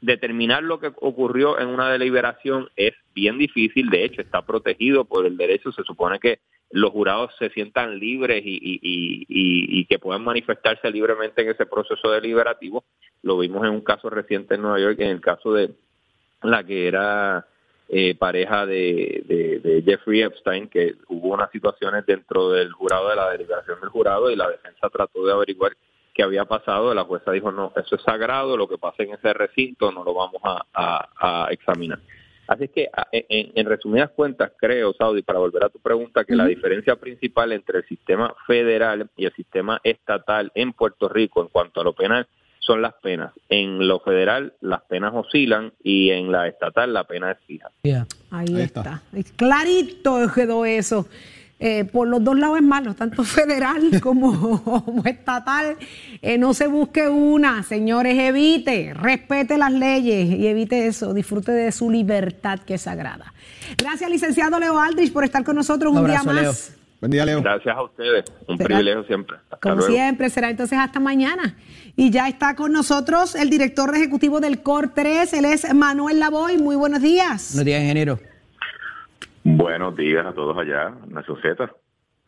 [0.00, 5.24] determinar lo que ocurrió en una deliberación es bien difícil, de hecho está protegido por
[5.24, 10.00] el derecho, se supone que los jurados se sientan libres y, y, y, y, que
[10.00, 12.84] puedan manifestarse libremente en ese proceso deliberativo.
[13.22, 15.70] Lo vimos en un caso reciente en Nueva York, en el caso de
[16.50, 17.46] la que era
[17.88, 23.80] eh, pareja de, Jeffrey Epstein, que hubo unas situaciones dentro del jurado, de la deliberación
[23.80, 25.76] del jurado, y la defensa trató de averiguar
[26.12, 26.92] qué había pasado.
[26.94, 30.14] La jueza dijo, no, eso es sagrado, lo que pasa en ese recinto no lo
[30.14, 32.00] vamos a, examinar.
[32.48, 36.46] Así que, en, en, resumidas cuentas, creo, Saudi, para volver a tu pregunta, que la
[36.46, 41.80] diferencia principal entre el sistema federal y el sistema estatal en Puerto Rico en cuanto
[41.80, 42.26] a lo penal
[42.66, 43.32] son las penas.
[43.48, 47.70] En lo federal las penas oscilan y en la estatal la pena es fija.
[48.30, 49.02] Ahí, está.
[49.36, 51.06] Clarito quedó eso.
[51.58, 55.76] Eh, por los dos lados es malo, tanto federal como, estatal.
[56.20, 61.72] Eh, no se busque una, señores, evite, respete las leyes y evite eso, disfrute de
[61.72, 63.32] su libertad que es sagrada.
[63.78, 66.75] Gracias, licenciado Leo Aldrich, por estar con nosotros un, día más.
[67.00, 67.42] Buen día, Leo.
[67.42, 68.24] Gracias a ustedes.
[68.48, 69.36] Un privilegio siempre.
[69.60, 71.56] Como siempre, será entonces hasta mañana.
[71.94, 76.58] Y ya está con nosotros el director ejecutivo del COR 3, él es Manuel Lavoy.
[76.58, 77.50] Muy buenos días.
[77.52, 78.18] Buenos días, ingeniero.
[79.44, 81.70] Buenos días a todos allá, Nación Z.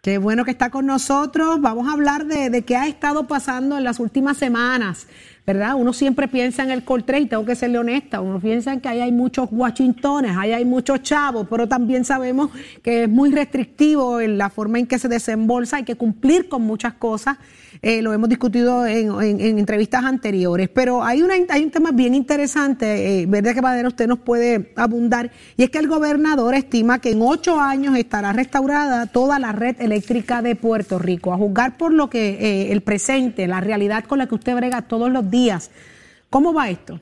[0.02, 1.60] Qué bueno que está con nosotros.
[1.60, 5.08] Vamos a hablar de, de qué ha estado pasando en las últimas semanas
[5.48, 5.76] ¿verdad?
[5.76, 8.82] Uno siempre piensa en el Col 3 y tengo que serle honesta, uno piensa en
[8.82, 12.50] que ahí hay muchos Washingtones, ahí hay muchos chavos, pero también sabemos
[12.82, 16.60] que es muy restrictivo en la forma en que se desembolsa, hay que cumplir con
[16.60, 17.38] muchas cosas,
[17.82, 23.22] eh, lo hemos discutido en, entrevistas anteriores, pero hay, una, hay un tema bien interesante,
[23.22, 27.22] eh, Verde que usted nos puede abundar, y es que el gobernador estima que en
[27.22, 32.10] ocho años estará restaurada toda la red eléctrica de Puerto Rico, a juzgar por lo
[32.10, 35.70] que eh, el presente, la realidad con la que usted brega todos los días,
[36.30, 37.00] ¿Cómo va esto?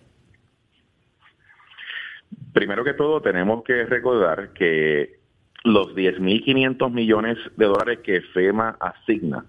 [2.53, 5.16] Primero que todo, tenemos que recordar que
[5.67, 9.45] los 10.500 millones de dólares que FEMA asigna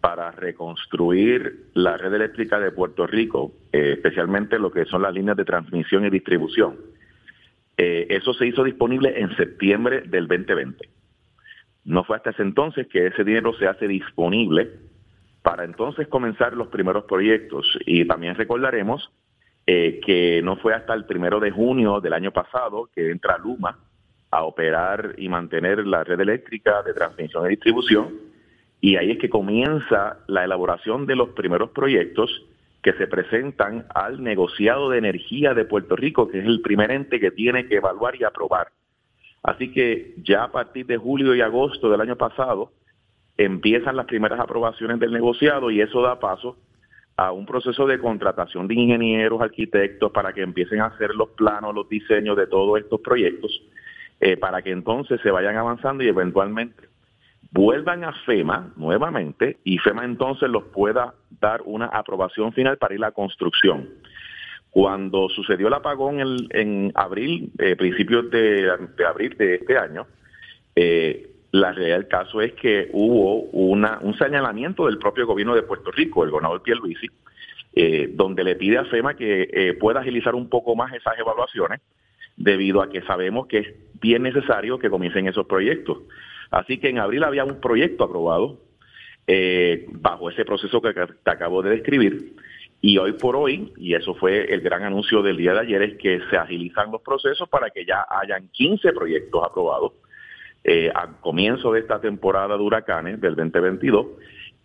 [0.00, 5.36] para reconstruir la red eléctrica de Puerto Rico, eh, especialmente lo que son las líneas
[5.36, 6.76] de transmisión y distribución,
[7.76, 10.88] eh, eso se hizo disponible en septiembre del 2020.
[11.86, 14.70] No fue hasta ese entonces que ese dinero se hace disponible
[15.42, 17.66] para entonces comenzar los primeros proyectos.
[17.84, 19.10] Y también recordaremos
[19.66, 23.76] eh, que no fue hasta el primero de junio del año pasado que entra Luma
[24.30, 28.14] a operar y mantener la red eléctrica de transmisión y distribución.
[28.80, 32.30] Y ahí es que comienza la elaboración de los primeros proyectos
[32.82, 37.18] que se presentan al negociado de energía de Puerto Rico, que es el primer ente
[37.18, 38.68] que tiene que evaluar y aprobar.
[39.42, 42.72] Así que ya a partir de julio y agosto del año pasado
[43.36, 46.56] empiezan las primeras aprobaciones del negociado y eso da paso
[47.16, 51.74] a un proceso de contratación de ingenieros, arquitectos, para que empiecen a hacer los planos,
[51.74, 53.60] los diseños de todos estos proyectos
[54.20, 56.88] eh, para que entonces se vayan avanzando y eventualmente
[57.50, 63.04] vuelvan a FEMA nuevamente y FEMA entonces los pueda dar una aprobación final para ir
[63.04, 63.88] a construcción.
[64.70, 68.70] Cuando sucedió el apagón en, abril, eh, principios de,
[69.08, 70.06] abril de este año,
[70.76, 75.90] eh, la realidad del caso es que hubo un señalamiento del propio gobierno de Puerto
[75.90, 77.08] Rico, el gobernador Pierluisi,
[77.72, 81.80] eh, donde le pide a FEMA que pueda agilizar un poco más esas evaluaciones,
[82.38, 83.68] debido a que sabemos que es
[84.00, 85.98] bien necesario que comiencen esos proyectos.
[86.50, 88.58] Así que en abril había un proyecto aprobado
[89.26, 92.34] eh, bajo ese proceso que te acabo de describir.
[92.80, 95.98] Y hoy por hoy, y eso fue el gran anuncio del día de ayer, es
[95.98, 99.92] que se agilizan los procesos para que ya hayan 15 proyectos aprobados
[100.62, 104.06] eh, al comienzo de esta temporada de huracanes del 2022.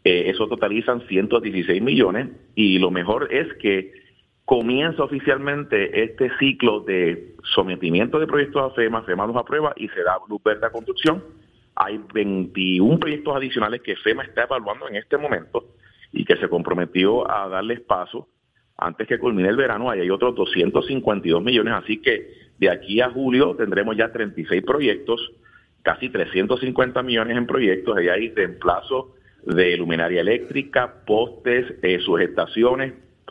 [0.04, 4.03] Eh, eso totalizan 116 millones y lo mejor es que
[4.46, 10.04] comienza oficialmente este ciclo de sometimiento de proyectos a FEMA, FEMA los aprueba y se
[10.04, 11.24] da luz verde a construcción.
[11.76, 15.66] Hay 21 proyectos adicionales que FEMA está evaluando en este momento
[16.12, 18.28] y que se comprometió a darles paso
[18.78, 19.90] antes que culmine el verano.
[19.90, 25.32] Ahí hay otros 252 millones, así que de aquí a julio tendremos ya 36 proyectos,
[25.82, 27.98] casi 350 millones en proyectos.
[27.98, 29.16] Ahí hay reemplazo
[29.46, 32.00] de luminaria eléctrica, postes, eh,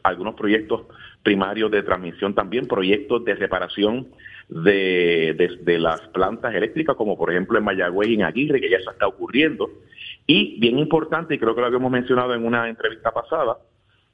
[0.03, 0.83] algunos proyectos
[1.23, 4.09] primarios de transmisión, también proyectos de separación
[4.49, 8.91] de, las plantas eléctricas, como por ejemplo en Mayagüez y en Aguirre, que ya se
[8.91, 9.71] está ocurriendo.
[10.27, 13.59] Y bien importante, y creo que lo habíamos mencionado en una entrevista pasada,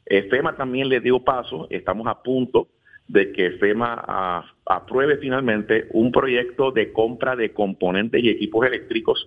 [0.06, 2.68] FEMA también le dio paso, estamos a punto
[3.08, 9.26] de que FEMA apruebe finalmente un proyecto de compra de componentes y equipos eléctricos.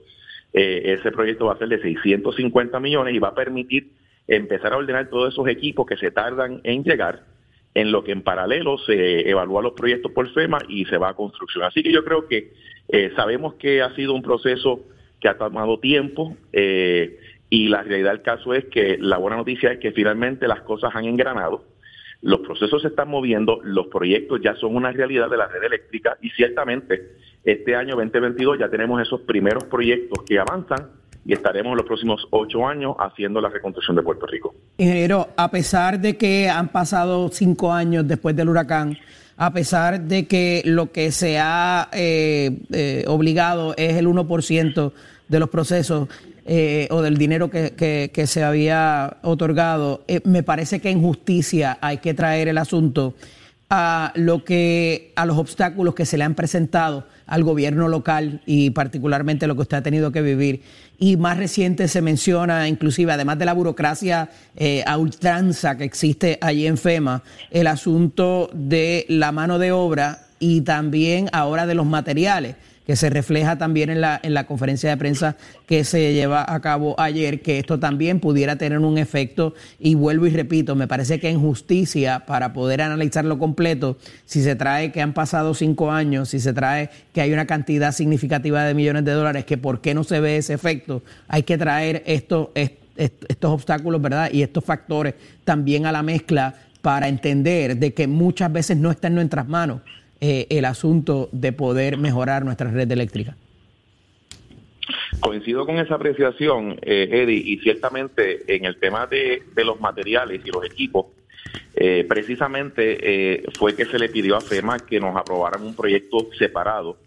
[0.54, 3.92] Eh, ese proyecto va a ser de 650 millones y va a permitir
[4.28, 7.24] empezar a ordenar todos esos equipos que se tardan en llegar,
[7.74, 11.14] en lo que en paralelo se evalúa los proyectos por FEMA y se va a
[11.14, 11.64] construcción.
[11.64, 12.54] Así que yo creo que
[12.90, 14.82] eh, sabemos que ha sido un proceso
[15.20, 17.20] que ha tomado tiempo eh,
[17.50, 20.92] y la realidad del caso es que la buena noticia es que finalmente las cosas
[20.96, 21.64] han engranado,
[22.22, 26.18] los procesos se están moviendo, los proyectos ya son una realidad de la red eléctrica
[26.22, 27.14] y ciertamente
[27.44, 32.28] este año 2022 ya tenemos esos primeros proyectos que avanzan y estaremos en los próximos
[32.32, 34.56] ocho años haciendo la reconstrucción de Puerto Rico.
[34.78, 38.98] Ingeniero, a pesar de que han pasado cinco años después del huracán,
[39.38, 44.92] a pesar de que lo que se ha eh, eh, obligado es el 1%
[45.28, 46.10] de los procesos
[46.46, 52.00] eh, o del dinero que, que, se había otorgado, me parece que en justicia hay
[52.00, 53.14] que traer el asunto
[53.74, 58.72] a lo que a los obstáculos que se le han presentado al gobierno local y
[58.72, 60.62] particularmente lo que usted ha tenido que vivir.
[61.00, 66.38] Y más reciente se menciona, inclusive, además de la burocracia eh, a ultranza que existe
[66.42, 71.86] allí en FEMA, el asunto de la mano de obra y también ahora de los
[71.86, 72.58] materiales
[72.92, 76.60] que se refleja también en la, en la conferencia de prensa que se lleva a
[76.60, 79.54] cabo ayer, que esto también pudiera tener un efecto.
[79.80, 84.58] Y vuelvo y repito, me parece que en justicia, para poder analizarlo completo, si se
[84.58, 88.74] trae que han pasado cinco años, si se trae que hay una cantidad significativa de
[88.74, 92.52] millones de dólares, que por qué no se ve ese efecto, hay que traer esto,
[92.56, 94.32] estos obstáculos, ¿verdad?
[94.34, 95.14] Y estos factores
[95.46, 99.80] también a la mezcla para entender de que muchas veces no está en nuestras manos
[100.22, 103.36] eh, el asunto de poder mejorar nuestra red eléctrica.
[105.20, 110.52] Coincido con esa apreciación, eh, Eddie, y ciertamente en el tema de, los materiales y
[110.52, 111.08] los equipos,
[111.76, 116.28] eh, precisamente eh, fue que se le pidió a FEMA que nos aprobaran un proyecto
[116.38, 116.98] separado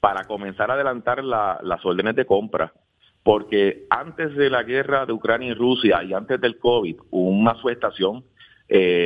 [0.00, 2.72] para comenzar a adelantar las órdenes de compra,
[3.22, 8.24] porque antes de la guerra de Ucrania y Rusia y antes del COVID, una subestación,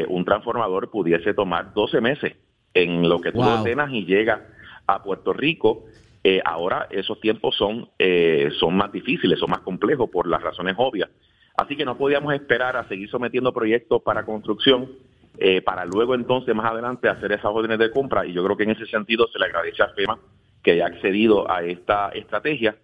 [0.08, 2.32] un transformador pudiese tomar 12 meses
[2.76, 4.46] en lo que tú ordenas y llega
[4.86, 5.84] a Puerto Rico.
[6.22, 10.74] Eh, ahora esos tiempos son, eh, son más difíciles, son más complejos por las razones
[10.76, 11.08] obvias.
[11.56, 14.90] Así que no podíamos esperar a seguir sometiendo proyectos para construcción
[15.38, 18.64] eh, para luego entonces más adelante hacer esas órdenes de compra y yo creo que
[18.64, 20.18] en ese sentido se le agradece a FEMA
[20.62, 22.76] que haya accedido a esta estrategia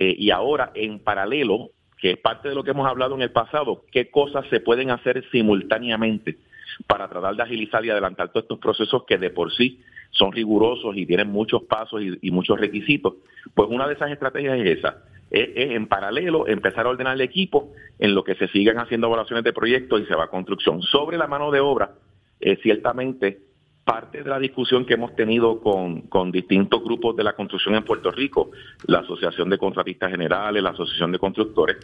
[0.00, 1.70] y ahora en paralelo,
[2.00, 4.92] que es parte de lo que hemos hablado en el pasado, qué cosas se pueden
[4.92, 6.38] hacer simultáneamente
[6.86, 10.96] para tratar de agilizar y adelantar todos estos procesos que de por sí son rigurosos
[10.96, 13.14] y tienen muchos pasos y, muchos requisitos,
[13.54, 17.72] pues una de esas estrategias es esa, es, en paralelo empezar a ordenar el equipo
[17.98, 20.82] en lo que se sigan haciendo evaluaciones de proyectos y se va a construcción.
[20.82, 21.92] Sobre la mano de obra,
[22.40, 23.40] eh, ciertamente
[23.84, 27.84] parte de la discusión que hemos tenido con, con, distintos grupos de la construcción en
[27.84, 28.50] Puerto Rico,
[28.86, 31.78] la Asociación de Contratistas Generales, la Asociación de Constructores,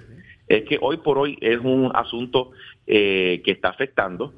[0.46, 2.50] es que hoy por hoy es un asunto
[2.86, 4.34] eh, que está afectando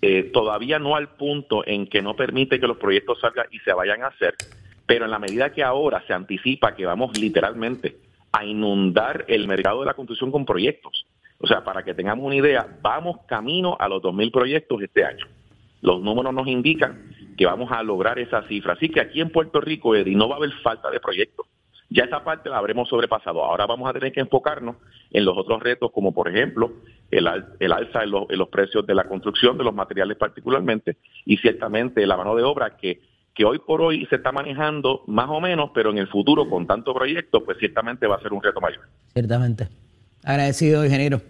[0.00, 3.72] eh, todavía no al punto en que no permite que los proyectos salgan y se
[3.72, 4.34] vayan a hacer,
[4.86, 7.96] pero en la medida que ahora se anticipa que vamos literalmente
[8.32, 11.06] a inundar el mercado de la construcción con proyectos.
[11.40, 15.26] O sea, para que tengamos una idea, vamos camino a los 2.000 proyectos este año.
[15.80, 18.72] Los números nos indican que vamos a lograr esa cifra.
[18.74, 21.46] Así que aquí en Puerto Rico, Eddie, no va a haber falta de proyectos.
[21.90, 23.42] Ya esa parte la habremos sobrepasado.
[23.44, 24.76] Ahora vamos a tener que enfocarnos
[25.10, 26.72] en los otros retos, como por ejemplo
[27.10, 27.26] el,
[27.58, 32.16] el alza en, los precios de la construcción, de los materiales particularmente, y ciertamente la
[32.16, 33.00] mano de obra que,
[33.34, 36.66] que hoy por hoy se está manejando más o menos, pero en el futuro con
[36.66, 38.80] tanto proyecto, pues ciertamente va a ser un reto mayor.
[39.12, 39.68] Ciertamente.
[40.24, 41.20] Agradecido, ingeniero.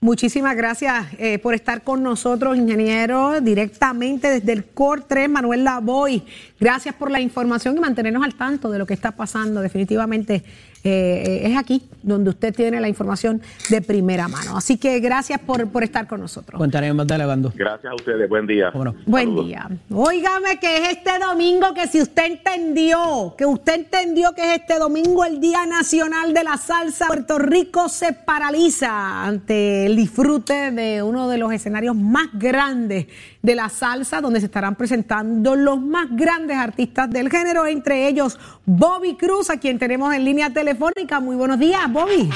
[0.00, 6.22] Muchísimas gracias eh, por estar con nosotros, ingeniero, directamente desde el COR 3, Manuel Lavoy.
[6.60, 9.60] Gracias por la información y mantenernos al tanto de lo que está pasando.
[9.60, 10.44] Definitivamente
[10.84, 14.56] eh, es aquí donde usted tiene la información de primera mano.
[14.56, 16.58] Así que gracias por, por estar con nosotros.
[16.58, 17.52] Contaremos más Bando.
[17.54, 18.72] Gracias a ustedes, buen día.
[19.06, 19.68] Buen día.
[19.90, 24.78] Óigame que es este domingo que si usted entendió, que usted entendió que es este
[24.78, 31.02] domingo el Día Nacional de la Salsa, Puerto Rico se paraliza ante el disfrute de
[31.02, 33.06] uno de los escenarios más grandes
[33.42, 38.38] de la salsa, donde se estarán presentando los más grandes artistas del género, entre ellos
[38.66, 40.67] Bobby Cruz, a quien tenemos en línea telefónica.
[41.20, 42.30] Muy buenos días, Bobby.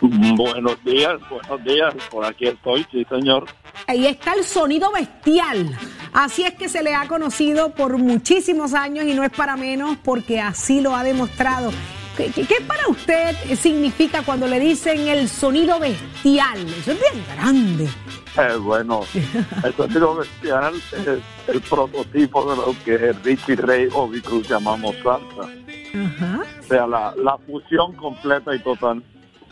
[0.00, 1.94] Buenos días, buenos días.
[2.10, 3.46] Por aquí estoy, sí, señor.
[3.86, 5.76] Ahí está el sonido bestial.
[6.12, 9.96] Así es que se le ha conocido por muchísimos años y no es para menos
[10.02, 11.70] porque así lo ha demostrado.
[12.16, 12.32] ¿Qué,
[12.66, 16.66] para usted significa cuando le dicen el sonido bestial?
[16.66, 17.88] Eso es bien grande.
[18.38, 19.02] Eh, bueno,
[19.64, 25.50] el sonido bestial es el prototipo de lo que Richie Ray o Cruz llamamos salsa.
[26.60, 29.02] O sea, la, la fusión completa y total.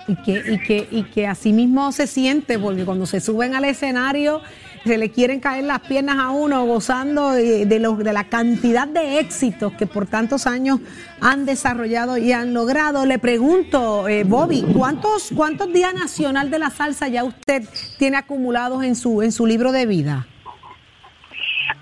[0.07, 3.65] Y que, y, que, y que así mismo se siente, porque cuando se suben al
[3.65, 4.43] escenario
[4.85, 9.19] se le quieren caer las piernas a uno gozando de, los, de la cantidad de
[9.19, 10.81] éxitos que por tantos años
[11.21, 13.07] han desarrollado y han logrado.
[13.07, 17.63] Le pregunto, eh, Bobby, ¿cuántos, ¿cuántos días nacional de la salsa ya usted
[17.99, 20.27] tiene acumulados en su, en su libro de vida?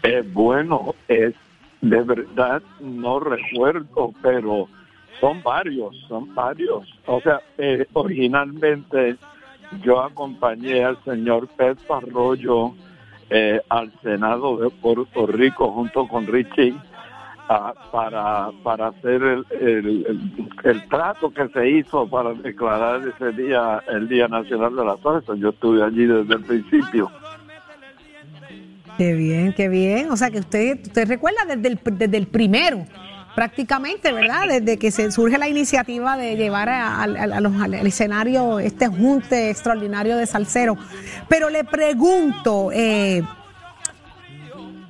[0.04, 1.34] Eh, bueno, es
[1.82, 4.68] de verdad no recuerdo, pero
[5.20, 6.88] son varios, son varios.
[7.06, 9.16] O sea, eh, originalmente
[9.82, 12.72] yo acompañé al señor Pedro Arroyo
[13.30, 16.74] eh, al Senado de Puerto Rico junto con Richie
[17.90, 19.46] para, para hacer el,
[20.64, 25.34] el, trato que se hizo para declarar ese día el Día Nacional de la Salsa.
[25.34, 27.10] Yo estuve allí desde el principio.
[28.98, 30.10] Qué bien, qué bien.
[30.10, 32.86] O sea que usted, usted recuerda desde el, desde el primero
[33.34, 34.46] prácticamente, ¿verdad?
[34.48, 37.06] Desde que se surge la iniciativa de llevar a,
[37.40, 40.76] los, al escenario este junte extraordinario de salsero.
[41.28, 43.22] Pero le pregunto, eh,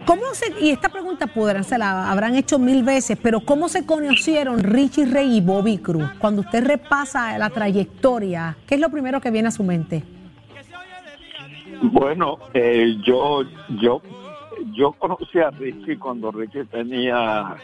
[0.04, 3.86] ¿cómo se, y esta pregunta podrán, se la habrán hecho mil veces, pero ¿cómo se
[3.86, 6.10] conocieron Richie Rey y Bobby Cruz?
[6.18, 10.02] Cuando usted repasa la trayectoria, ¿qué es lo primero que viene a su mente?
[11.82, 13.42] Bueno, eh, yo,
[13.80, 14.00] yo,
[14.72, 17.56] yo conocí a Richie cuando Richie tenía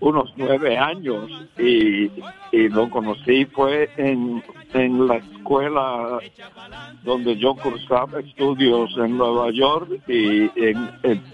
[0.00, 2.10] unos nueve años y,
[2.70, 6.18] lo conocí fue en, en la escuela
[7.02, 10.50] donde yo cursaba estudios en Nueva York y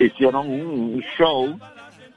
[0.00, 1.56] hicieron un show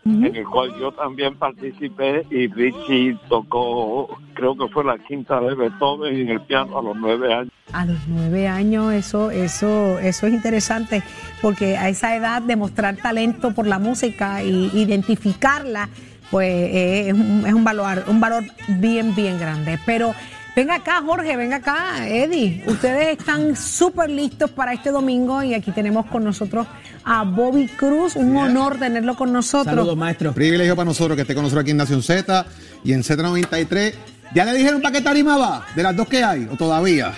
[0.08, 5.56] en el cual yo también participé y Richie tocó, creo que fue la quinta de
[5.56, 7.52] Beethoven en el piano a los nueve años.
[7.74, 11.04] A los nueve años, eso, eso, eso es interesante,
[11.42, 15.90] porque a esa edad demostrar talento por la música e identificarla
[16.32, 19.80] pues eh, es, un, es, un, valor, un valor bien, bien grande.
[19.86, 20.14] Pero
[20.58, 22.64] Venga acá, Jorge, venga acá, Eddie.
[22.66, 26.66] Ustedes están súper listos para este domingo y aquí tenemos con nosotros
[27.04, 28.16] a Bobby Cruz.
[28.16, 29.76] Un honor tenerlo con nosotros.
[29.76, 30.34] Saludos, maestro.
[30.34, 32.44] Privilegio para nosotros que esté con nosotros aquí en Nación Z
[32.84, 33.94] y en Z93.
[34.34, 35.64] ¿Ya le dijeron para qué tarima va?
[35.76, 37.14] ¿De las dos que hay o todavía?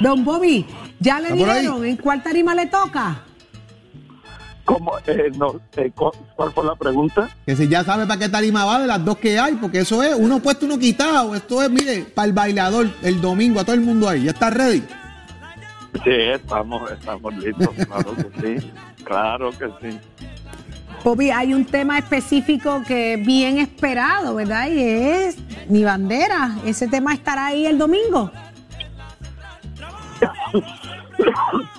[0.00, 0.64] Don Bobby,
[0.98, 3.22] ¿ya le dijeron en cuál tarima le toca?
[4.64, 4.92] ¿Cómo?
[5.06, 7.28] Eh, no, eh, cu- ¿Cuál fue la pregunta?
[7.44, 10.02] Que si ya sabe para qué tarima va de las dos que hay, porque eso
[10.02, 11.34] es uno puesto, uno quitado.
[11.34, 14.24] Esto es, mire, para el bailador el domingo, a todo el mundo ahí.
[14.24, 14.82] ¿Ya está ready?
[16.02, 18.72] Sí, estamos, estamos listos, claro que sí.
[19.04, 19.98] Claro que sí.
[21.04, 24.68] Bobby, hay un tema específico que es bien esperado, ¿verdad?
[24.70, 25.36] Y es
[25.68, 26.56] mi bandera.
[26.64, 28.30] Ese tema estará ahí el domingo.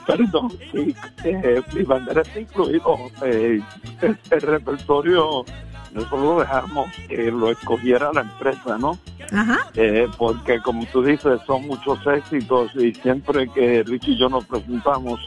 [0.06, 2.98] Perdón, sí, eh, mi bandera está incluido.
[3.24, 3.60] Eh,
[4.02, 5.46] el, el repertorio,
[5.94, 9.00] nosotros dejamos que lo escogiera la empresa, ¿no?
[9.32, 9.68] Ajá.
[9.76, 14.46] Eh, porque como tú dices, son muchos éxitos y siempre que Ricky y yo nos
[14.46, 15.20] presentamos,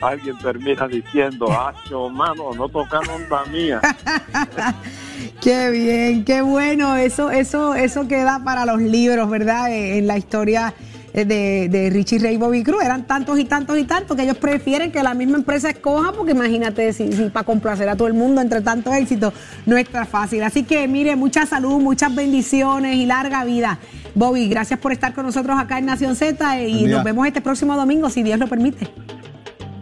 [0.00, 1.72] alguien termina diciendo, ah,
[2.12, 3.80] mano, no tocaron la mía.
[5.40, 6.96] Qué bien, qué bueno.
[6.96, 9.70] Eso, eso, eso queda para los libros, ¿verdad?
[9.72, 10.74] Eh, En la historia
[11.12, 12.82] de, de Richie Ray y Bobby Cruz.
[12.82, 16.32] Eran tantos y tantos y tantos que ellos prefieren que la misma empresa escoja, porque
[16.32, 19.32] imagínate si, si para complacer a todo el mundo entre tantos éxitos
[19.66, 20.42] no es tan fácil.
[20.42, 23.78] Así que mire, mucha salud, muchas bendiciones y larga vida.
[24.14, 27.40] Bobby, gracias por estar con nosotros acá en Nación Z eh, y nos vemos este
[27.40, 28.88] próximo domingo, si Dios lo permite.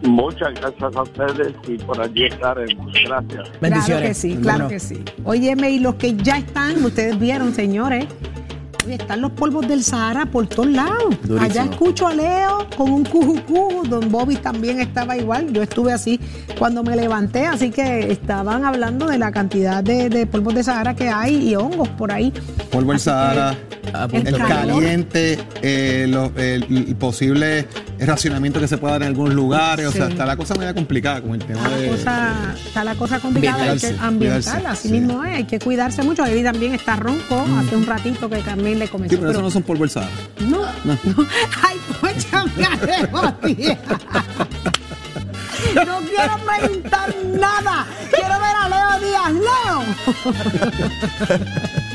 [0.03, 2.93] Muchas gracias a ustedes y por allí estaremos.
[2.93, 3.49] Gracias.
[3.59, 5.03] Claro que sí, claro que sí.
[5.23, 8.05] Óyeme, y los que ya están, ustedes vieron, señores,
[8.95, 11.15] están los polvos del Sahara por todos lados.
[11.23, 11.39] Durísimo.
[11.41, 15.51] Allá escucho a Leo con un cujucu, don Bobby también estaba igual.
[15.53, 16.19] Yo estuve así
[16.57, 20.95] cuando me levanté, así que estaban hablando de la cantidad de, de polvos de Sahara
[20.95, 22.31] que hay y hongos por ahí.
[22.71, 23.55] Polvo el Así que Sahara,
[24.11, 24.47] el el calor.
[24.81, 27.67] caliente, eh, lo- el, el posible
[27.99, 29.87] racionamiento que se pueda dar en algunos lugares.
[29.87, 31.87] O sea, está la cosa media complicada con el tema Está la de.
[31.89, 34.93] cosa, está la cosa complicada, hay que ambiental, cuidarse, así sí.
[34.93, 36.25] mismo es, hay que cuidarse mucho.
[36.25, 39.15] Eddie también está ronco, hace un ratito que también le comenzó.
[39.15, 40.11] Sí, pero eso no son polvo el Sahara.
[40.39, 40.97] No, no.
[41.63, 43.77] Ay, póchame a Leo Díaz.
[45.85, 47.85] No quiero preguntar nada.
[48.11, 49.33] Quiero ver a Leo Díaz.
[49.33, 49.83] Leo.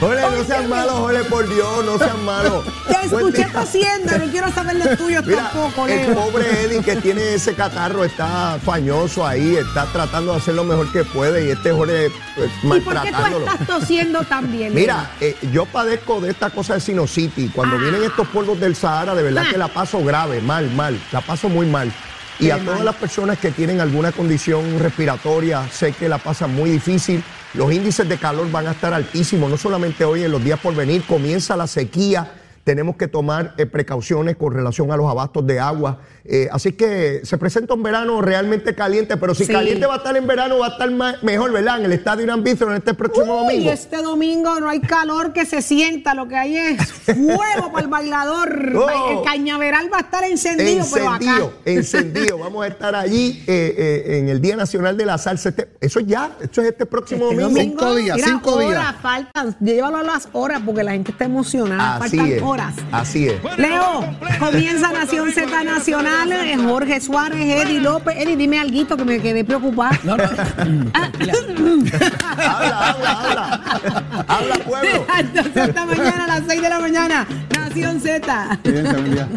[0.00, 2.64] Jorge, no sean malos, Jorge, por Dios, no sean malos.
[2.86, 4.18] Te escuché tosiendo.
[4.18, 6.14] No quiero saber de tuyo Mira, tampoco, el Leo.
[6.14, 10.90] pobre Eddie que tiene ese catarro está fañoso ahí, está tratando de hacer lo mejor
[10.92, 13.46] que puede y este Jorge pues, ¿Y por qué tú maltratándolo.
[13.46, 14.74] estás tosiendo también?
[14.74, 17.50] Mira, eh, yo padezco de esta cosa de sinusitis.
[17.52, 17.80] Cuando Ah.
[17.80, 19.50] vienen estos polvos del Sahara, de verdad Ah.
[19.52, 20.98] que la paso grave, mal, mal.
[21.12, 21.92] La paso muy mal.
[22.40, 22.84] Y Qué a todas mal.
[22.86, 27.22] las personas que tienen alguna condición respiratoria, sé que la pasan muy difícil.
[27.54, 30.74] Los índices de calor van a estar altísimos, no solamente hoy, en los días por
[30.74, 31.04] venir.
[31.06, 32.32] Comienza la sequía.
[32.64, 36.00] Tenemos que tomar eh, precauciones con relación a los abastos de agua.
[36.26, 39.52] Eh, así que se presenta un verano realmente caliente, pero si Sí.
[39.52, 41.78] caliente va a estar en verano, va a estar ma- mejor, ¿verdad?
[41.80, 43.70] En el estadio Irán Bithorn en este próximo Uy, domingo.
[43.70, 47.88] este domingo no hay calor que se sienta, lo que hay es fuego para el
[47.90, 48.72] bailador.
[48.94, 49.18] Oh.
[49.20, 51.16] El cañaveral va a estar encendido, pero acá.
[51.24, 52.38] Encendido, encendido.
[52.38, 53.74] Vamos a estar allí eh,
[54.06, 55.50] eh, en el Día Nacional de la Salsa.
[55.50, 57.60] Este- eso es ya, esto es este próximo Este domingo.
[57.60, 58.94] Cinco días, mira, cinco horas días.
[59.02, 59.56] faltan.
[59.60, 61.96] Llévalo a las horas porque la gente está emocionada.
[61.96, 62.42] Así faltan es.
[62.42, 62.74] horas.
[62.92, 63.36] Así es.
[63.58, 64.04] Leo,
[64.40, 66.13] comienza Nación Z Nacional.
[66.22, 68.16] Eh, Jorge Suárez, Eddie López.
[68.18, 69.98] Eddie, dime algo que me quedé preocupada.
[70.04, 70.24] No, no.
[70.94, 71.10] Ah,
[72.36, 74.24] Habla, habla, habla.
[74.28, 75.06] Habla, pueblo.
[75.18, 77.26] Entonces, hasta mañana a las 6 de la mañana.
[77.56, 78.58] Nación Z.
[78.64, 79.28] Día.